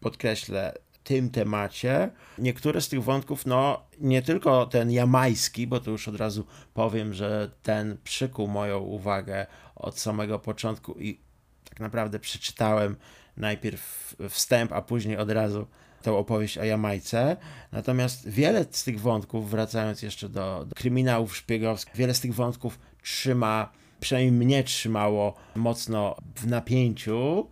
podkreślę, 0.00 0.74
tym 1.04 1.30
temacie. 1.30 2.10
Niektóre 2.38 2.80
z 2.80 2.88
tych 2.88 3.02
wątków, 3.02 3.46
no 3.46 3.82
nie 4.00 4.22
tylko 4.22 4.66
ten 4.66 4.90
jamański, 4.90 5.66
bo 5.66 5.80
to 5.80 5.90
już 5.90 6.08
od 6.08 6.16
razu 6.16 6.46
powiem, 6.74 7.14
że 7.14 7.50
ten 7.62 7.96
przykuł 8.04 8.48
moją 8.48 8.78
uwagę 8.78 9.46
od 9.82 9.98
samego 9.98 10.38
początku 10.38 10.92
i 10.98 11.20
tak 11.64 11.80
naprawdę 11.80 12.18
przeczytałem 12.18 12.96
najpierw 13.36 14.14
wstęp, 14.30 14.72
a 14.72 14.82
później 14.82 15.16
od 15.16 15.30
razu 15.30 15.66
tą 16.02 16.18
opowieść 16.18 16.58
o 16.58 16.64
Jamajce. 16.64 17.36
Natomiast 17.72 18.28
wiele 18.28 18.66
z 18.70 18.84
tych 18.84 19.00
wątków, 19.00 19.50
wracając 19.50 20.02
jeszcze 20.02 20.28
do, 20.28 20.64
do 20.68 20.74
kryminałów 20.74 21.36
szpiegowskich, 21.36 21.96
wiele 21.96 22.14
z 22.14 22.20
tych 22.20 22.34
wątków 22.34 22.78
trzyma, 23.02 23.72
przynajmniej 24.00 24.46
mnie 24.46 24.64
trzymało 24.64 25.34
mocno 25.56 26.16
w 26.36 26.46
napięciu 26.46 27.48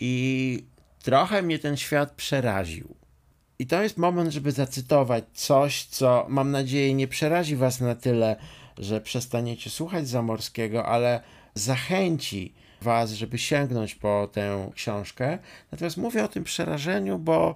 i 0.00 0.64
trochę 1.02 1.42
mnie 1.42 1.58
ten 1.58 1.76
świat 1.76 2.12
przeraził. 2.12 2.94
I 3.58 3.66
to 3.66 3.82
jest 3.82 3.98
moment, 3.98 4.32
żeby 4.32 4.52
zacytować 4.52 5.24
coś, 5.32 5.84
co 5.84 6.26
mam 6.28 6.50
nadzieję 6.50 6.94
nie 6.94 7.08
przerazi 7.08 7.56
Was 7.56 7.80
na 7.80 7.94
tyle, 7.94 8.36
że 8.78 9.00
przestaniecie 9.00 9.70
słuchać 9.70 10.08
Zamorskiego, 10.08 10.86
ale 10.86 11.20
zachęci 11.54 12.54
Was, 12.82 13.12
żeby 13.12 13.38
sięgnąć 13.38 13.94
po 13.94 14.28
tę 14.32 14.70
książkę. 14.74 15.38
Natomiast 15.72 15.96
mówię 15.96 16.24
o 16.24 16.28
tym 16.28 16.44
przerażeniu, 16.44 17.18
bo 17.18 17.54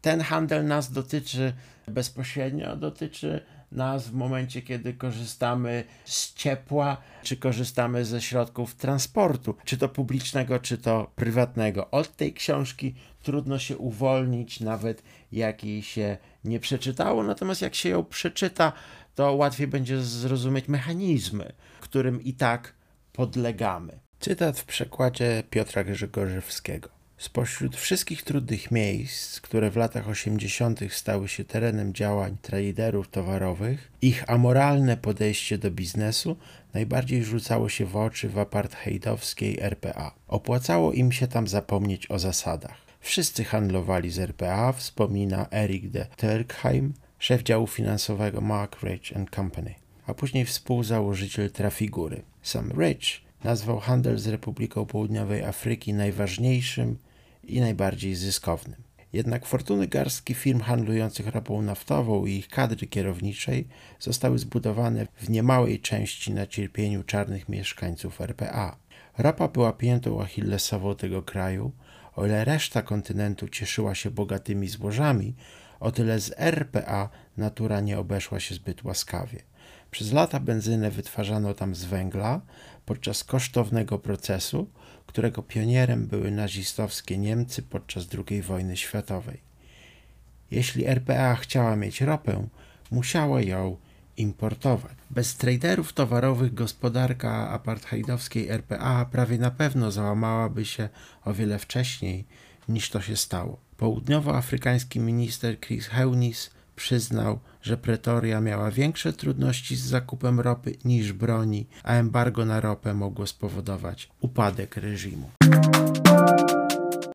ten 0.00 0.20
handel 0.20 0.66
nas 0.66 0.92
dotyczy 0.92 1.52
bezpośrednio, 1.88 2.76
dotyczy 2.76 3.40
nas 3.72 4.08
w 4.08 4.12
momencie, 4.12 4.62
kiedy 4.62 4.94
korzystamy 4.94 5.84
z 6.04 6.34
ciepła, 6.34 6.96
czy 7.22 7.36
korzystamy 7.36 8.04
ze 8.04 8.20
środków 8.20 8.74
transportu, 8.74 9.54
czy 9.64 9.76
to 9.76 9.88
publicznego, 9.88 10.58
czy 10.58 10.78
to 10.78 11.10
prywatnego. 11.16 11.90
Od 11.90 12.16
tej 12.16 12.32
książki 12.32 12.94
trudno 13.22 13.58
się 13.58 13.78
uwolnić, 13.78 14.60
nawet 14.60 15.02
jak 15.32 15.64
jej 15.64 15.82
się 15.82 16.16
nie 16.44 16.60
przeczytało, 16.60 17.22
natomiast 17.22 17.62
jak 17.62 17.74
się 17.74 17.88
ją 17.88 18.04
przeczyta, 18.04 18.72
to 19.14 19.32
łatwiej 19.32 19.66
będzie 19.66 20.02
zrozumieć 20.02 20.68
mechanizmy, 20.68 21.52
którym 21.80 22.22
i 22.22 22.32
tak 22.32 22.74
podlegamy. 23.12 23.98
Cytat 24.20 24.58
w 24.58 24.64
przekładzie 24.64 25.42
Piotra 25.50 25.84
Grzegorzewskiego. 25.84 26.88
Spośród 27.16 27.76
wszystkich 27.76 28.22
trudnych 28.22 28.70
miejsc, 28.70 29.40
które 29.40 29.70
w 29.70 29.76
latach 29.76 30.08
80. 30.08 30.80
stały 30.90 31.28
się 31.28 31.44
terenem 31.44 31.94
działań 31.94 32.36
traderów 32.42 33.08
towarowych, 33.08 33.92
ich 34.02 34.30
amoralne 34.30 34.96
podejście 34.96 35.58
do 35.58 35.70
biznesu 35.70 36.36
najbardziej 36.74 37.24
rzucało 37.24 37.68
się 37.68 37.86
w 37.86 37.96
oczy 37.96 38.28
w 38.28 38.38
apartheidowskiej 38.38 39.60
RPA. 39.60 40.14
Opłacało 40.28 40.92
im 40.92 41.12
się 41.12 41.26
tam 41.26 41.48
zapomnieć 41.48 42.10
o 42.10 42.18
zasadach. 42.18 42.76
Wszyscy 43.00 43.44
handlowali 43.44 44.10
z 44.10 44.18
RPA, 44.18 44.72
wspomina 44.72 45.46
Eric 45.50 45.90
de 45.90 46.06
Turkheim, 46.16 46.94
szef 47.18 47.42
działu 47.42 47.66
finansowego 47.66 48.40
Mark 48.40 48.82
Rich 48.82 49.12
Company, 49.34 49.74
a 50.06 50.14
później 50.14 50.44
współzałożyciel 50.44 51.50
Trafigury. 51.50 52.22
Sam 52.42 52.70
Rich 52.70 53.20
nazwał 53.44 53.80
handel 53.80 54.18
z 54.18 54.26
Republiką 54.26 54.86
Południowej 54.86 55.44
Afryki 55.44 55.94
najważniejszym 55.94 56.98
i 57.44 57.60
najbardziej 57.60 58.14
zyskownym. 58.14 58.82
Jednak 59.12 59.46
fortuny 59.46 59.86
garstki 59.88 60.34
firm 60.34 60.60
handlujących 60.60 61.26
ropą 61.26 61.62
naftową 61.62 62.26
i 62.26 62.32
ich 62.32 62.48
kadry 62.48 62.86
kierowniczej 62.86 63.68
zostały 64.00 64.38
zbudowane 64.38 65.06
w 65.16 65.30
niemałej 65.30 65.80
części 65.80 66.32
na 66.32 66.46
cierpieniu 66.46 67.02
czarnych 67.02 67.48
mieszkańców 67.48 68.20
RPA. 68.20 68.76
Ropa 69.18 69.48
była 69.48 69.72
piętą 69.72 70.22
achillesową 70.22 70.94
tego 70.94 71.22
kraju, 71.22 71.72
o 72.16 72.26
ile 72.26 72.44
reszta 72.44 72.82
kontynentu 72.82 73.48
cieszyła 73.48 73.94
się 73.94 74.10
bogatymi 74.10 74.68
złożami, 74.68 75.34
o 75.80 75.92
tyle 75.92 76.20
z 76.20 76.34
RPA 76.38 77.08
natura 77.36 77.80
nie 77.80 77.98
obeszła 77.98 78.40
się 78.40 78.54
zbyt 78.54 78.84
łaskawie. 78.84 79.42
Przez 79.92 80.12
lata 80.12 80.40
benzynę 80.40 80.90
wytwarzano 80.90 81.54
tam 81.54 81.74
z 81.74 81.84
węgla 81.84 82.40
podczas 82.86 83.24
kosztownego 83.24 83.98
procesu, 83.98 84.66
którego 85.06 85.42
pionierem 85.42 86.06
były 86.06 86.30
nazistowskie 86.30 87.18
Niemcy 87.18 87.62
podczas 87.62 88.06
II 88.28 88.42
wojny 88.42 88.76
światowej. 88.76 89.40
Jeśli 90.50 90.86
RPA 90.86 91.34
chciała 91.34 91.76
mieć 91.76 92.00
ropę, 92.00 92.48
musiała 92.90 93.42
ją 93.42 93.76
importować. 94.16 94.92
Bez 95.10 95.36
traderów 95.36 95.92
towarowych 95.92 96.54
gospodarka 96.54 97.50
apartheidowskiej 97.50 98.48
RPA 98.48 99.04
prawie 99.04 99.38
na 99.38 99.50
pewno 99.50 99.90
załamałaby 99.90 100.64
się 100.64 100.88
o 101.24 101.34
wiele 101.34 101.58
wcześniej 101.58 102.24
niż 102.68 102.90
to 102.90 103.00
się 103.00 103.16
stało. 103.16 103.60
Południowoafrykański 103.76 105.00
minister 105.00 105.60
Chris 105.60 105.86
Heunis 105.86 106.50
przyznał, 106.82 107.38
że 107.62 107.76
Pretoria 107.76 108.40
miała 108.40 108.70
większe 108.70 109.12
trudności 109.12 109.76
z 109.76 109.84
zakupem 109.84 110.40
ropy 110.40 110.74
niż 110.84 111.12
broni, 111.12 111.66
a 111.84 111.94
embargo 111.94 112.44
na 112.44 112.60
ropę 112.60 112.94
mogło 112.94 113.26
spowodować 113.26 114.08
upadek 114.20 114.76
reżimu. 114.76 115.30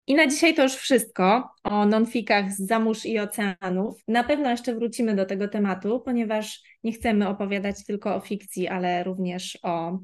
I 0.07 0.15
na 0.15 0.27
dzisiaj 0.27 0.55
to 0.55 0.63
już 0.63 0.75
wszystko 0.75 1.49
o 1.63 1.85
nonfikach 1.85 2.51
z 2.51 2.67
zamórz 2.67 3.05
i 3.05 3.19
oceanów. 3.19 4.03
Na 4.07 4.23
pewno 4.23 4.49
jeszcze 4.49 4.75
wrócimy 4.75 5.15
do 5.15 5.25
tego 5.25 5.47
tematu, 5.47 5.99
ponieważ 6.05 6.61
nie 6.83 6.91
chcemy 6.91 7.27
opowiadać 7.27 7.85
tylko 7.85 8.15
o 8.15 8.19
fikcji, 8.19 8.67
ale 8.67 9.03
również 9.03 9.59
o 9.63 9.99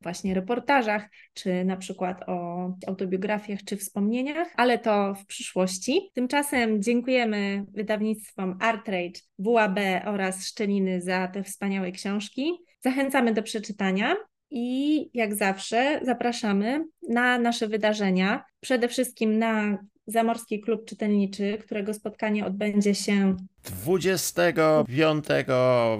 właśnie 0.00 0.34
reportażach, 0.34 1.08
czy 1.34 1.64
na 1.64 1.76
przykład 1.76 2.28
o 2.28 2.68
autobiografiach 2.86 3.64
czy 3.64 3.76
wspomnieniach, 3.76 4.48
ale 4.56 4.78
to 4.78 5.14
w 5.14 5.26
przyszłości. 5.26 6.10
Tymczasem 6.14 6.82
dziękujemy 6.82 7.64
wydawnictwom 7.72 8.56
Artrage, 8.60 9.20
WAB 9.38 9.78
oraz 10.06 10.46
Szczeliny 10.46 11.00
za 11.00 11.28
te 11.28 11.42
wspaniałe 11.42 11.92
książki. 11.92 12.52
Zachęcamy 12.80 13.34
do 13.34 13.42
przeczytania. 13.42 14.16
I 14.50 15.10
jak 15.14 15.34
zawsze 15.34 16.00
zapraszamy 16.02 16.84
na 17.08 17.38
nasze 17.38 17.68
wydarzenia, 17.68 18.44
przede 18.60 18.88
wszystkim 18.88 19.38
na 19.38 19.78
Zamorski 20.06 20.60
Klub 20.60 20.84
Czytelniczy, 20.84 21.58
którego 21.58 21.94
spotkanie 21.94 22.46
odbędzie 22.46 22.94
się 22.94 23.36
25 23.64 25.24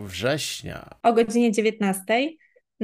września 0.04 0.90
o 1.02 1.12
godzinie 1.12 1.52
19 1.52 2.04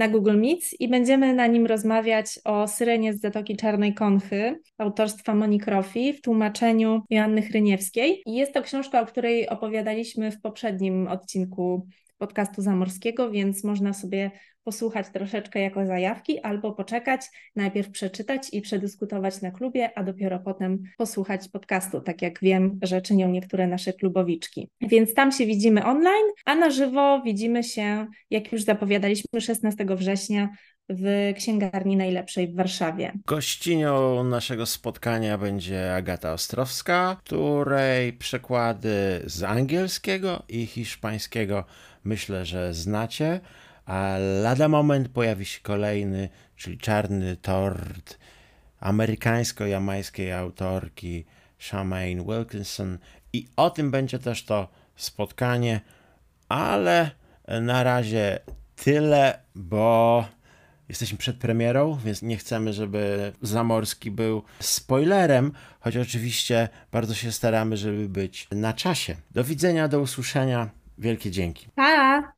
na 0.01 0.09
Google 0.09 0.37
Meet 0.37 0.81
i 0.81 0.89
będziemy 0.89 1.35
na 1.35 1.47
nim 1.47 1.67
rozmawiać 1.67 2.27
o 2.45 2.69
Syrenie 2.69 3.15
z 3.15 3.21
Zatoki 3.21 3.57
Czarnej 3.57 3.95
Konchy 3.95 4.61
autorstwa 4.79 5.35
Moniki 5.35 5.71
Rofi 5.71 6.13
w 6.13 6.23
tłumaczeniu 6.23 7.03
Joanny 7.11 7.43
Chryniewskiej. 7.43 8.23
I 8.27 8.35
jest 8.35 8.55
to 8.55 8.63
książka, 8.63 9.01
o 9.01 9.07
której 9.07 9.49
opowiadaliśmy 9.49 10.31
w 10.31 10.41
poprzednim 10.41 11.09
odcinku 11.09 11.87
podcastu 12.21 12.63
zamorskiego, 12.63 13.31
więc 13.31 13.65
można 13.65 13.93
sobie 13.93 14.31
posłuchać 14.65 15.07
troszeczkę 15.09 15.61
jako 15.61 15.87
zajawki, 15.87 16.41
albo 16.41 16.73
poczekać, 16.73 17.21
najpierw 17.57 17.91
przeczytać 17.91 18.49
i 18.53 18.61
przedyskutować 18.61 19.43
na 19.43 19.51
klubie, 19.51 19.91
a 19.99 20.05
dopiero 20.05 20.39
potem 20.39 20.83
posłuchać 20.99 21.49
podcastu, 21.49 22.01
tak 22.01 22.23
jak 22.23 22.41
wiem, 22.41 22.79
że 22.83 23.03
czynią 23.03 23.29
niektóre 23.29 23.67
nasze 23.67 23.93
klubowiczki. 23.93 24.69
Więc 24.81 25.15
tam 25.15 25.33
się 25.33 25.47
widzimy 25.47 25.85
online, 25.85 26.27
a 26.45 26.55
na 26.55 26.71
żywo 26.71 27.23
widzimy 27.25 27.65
się, 27.65 28.07
jak 28.31 28.53
już 28.53 28.63
zapowiadaliśmy, 28.63 29.41
16 29.41 29.85
września 29.89 30.49
w 30.89 31.33
księgarni 31.37 31.97
najlepszej 31.97 32.49
w 32.49 32.57
Warszawie. 32.57 33.13
Gościnią 33.27 34.25
naszego 34.25 34.67
spotkania 34.67 35.39
będzie 35.39 35.95
Agata 35.95 36.33
Ostrowska, 36.33 37.17
której 37.25 38.13
przekłady 38.13 39.23
z 39.25 39.43
angielskiego 39.43 40.43
i 40.49 40.67
hiszpańskiego 40.67 41.65
myślę, 42.05 42.47
że 42.47 42.75
znacie. 42.75 43.41
A 43.87 44.17
lada 44.43 44.69
moment 44.69 45.09
pojawi 45.09 45.45
się 45.45 45.61
kolejny, 45.61 46.29
czyli 46.57 46.79
Czarny 46.79 47.37
Tort 47.37 48.19
amerykańsko-jamańskiej 48.81 50.33
autorki 50.33 51.25
Charmaine 51.59 52.25
Wilkinson 52.25 52.99
i 53.33 53.49
o 53.57 53.71
tym 53.71 53.91
będzie 53.91 54.19
też 54.19 54.45
to 54.45 54.69
spotkanie, 54.97 55.81
ale 56.49 57.11
na 57.61 57.83
razie 57.83 58.39
tyle, 58.77 59.41
bo 59.55 60.25
jesteśmy 60.89 61.19
przed 61.19 61.37
premierą, 61.37 61.99
więc 62.05 62.23
nie 62.23 62.37
chcemy, 62.37 62.73
żeby 62.73 63.33
Zamorski 63.43 64.11
był 64.11 64.43
spoilerem, 64.61 65.53
choć 65.81 65.97
oczywiście 65.97 66.69
bardzo 66.93 67.15
się 67.15 67.33
staramy, 67.33 67.77
żeby 67.77 68.09
być 68.09 68.49
na 68.53 68.73
czasie. 68.73 69.17
Do 69.31 69.45
widzenia, 69.45 69.89
do 69.89 70.01
usłyszenia. 70.01 70.71
Wielkie 71.01 71.31
dzięki. 71.31 71.69
Pa! 71.75 72.33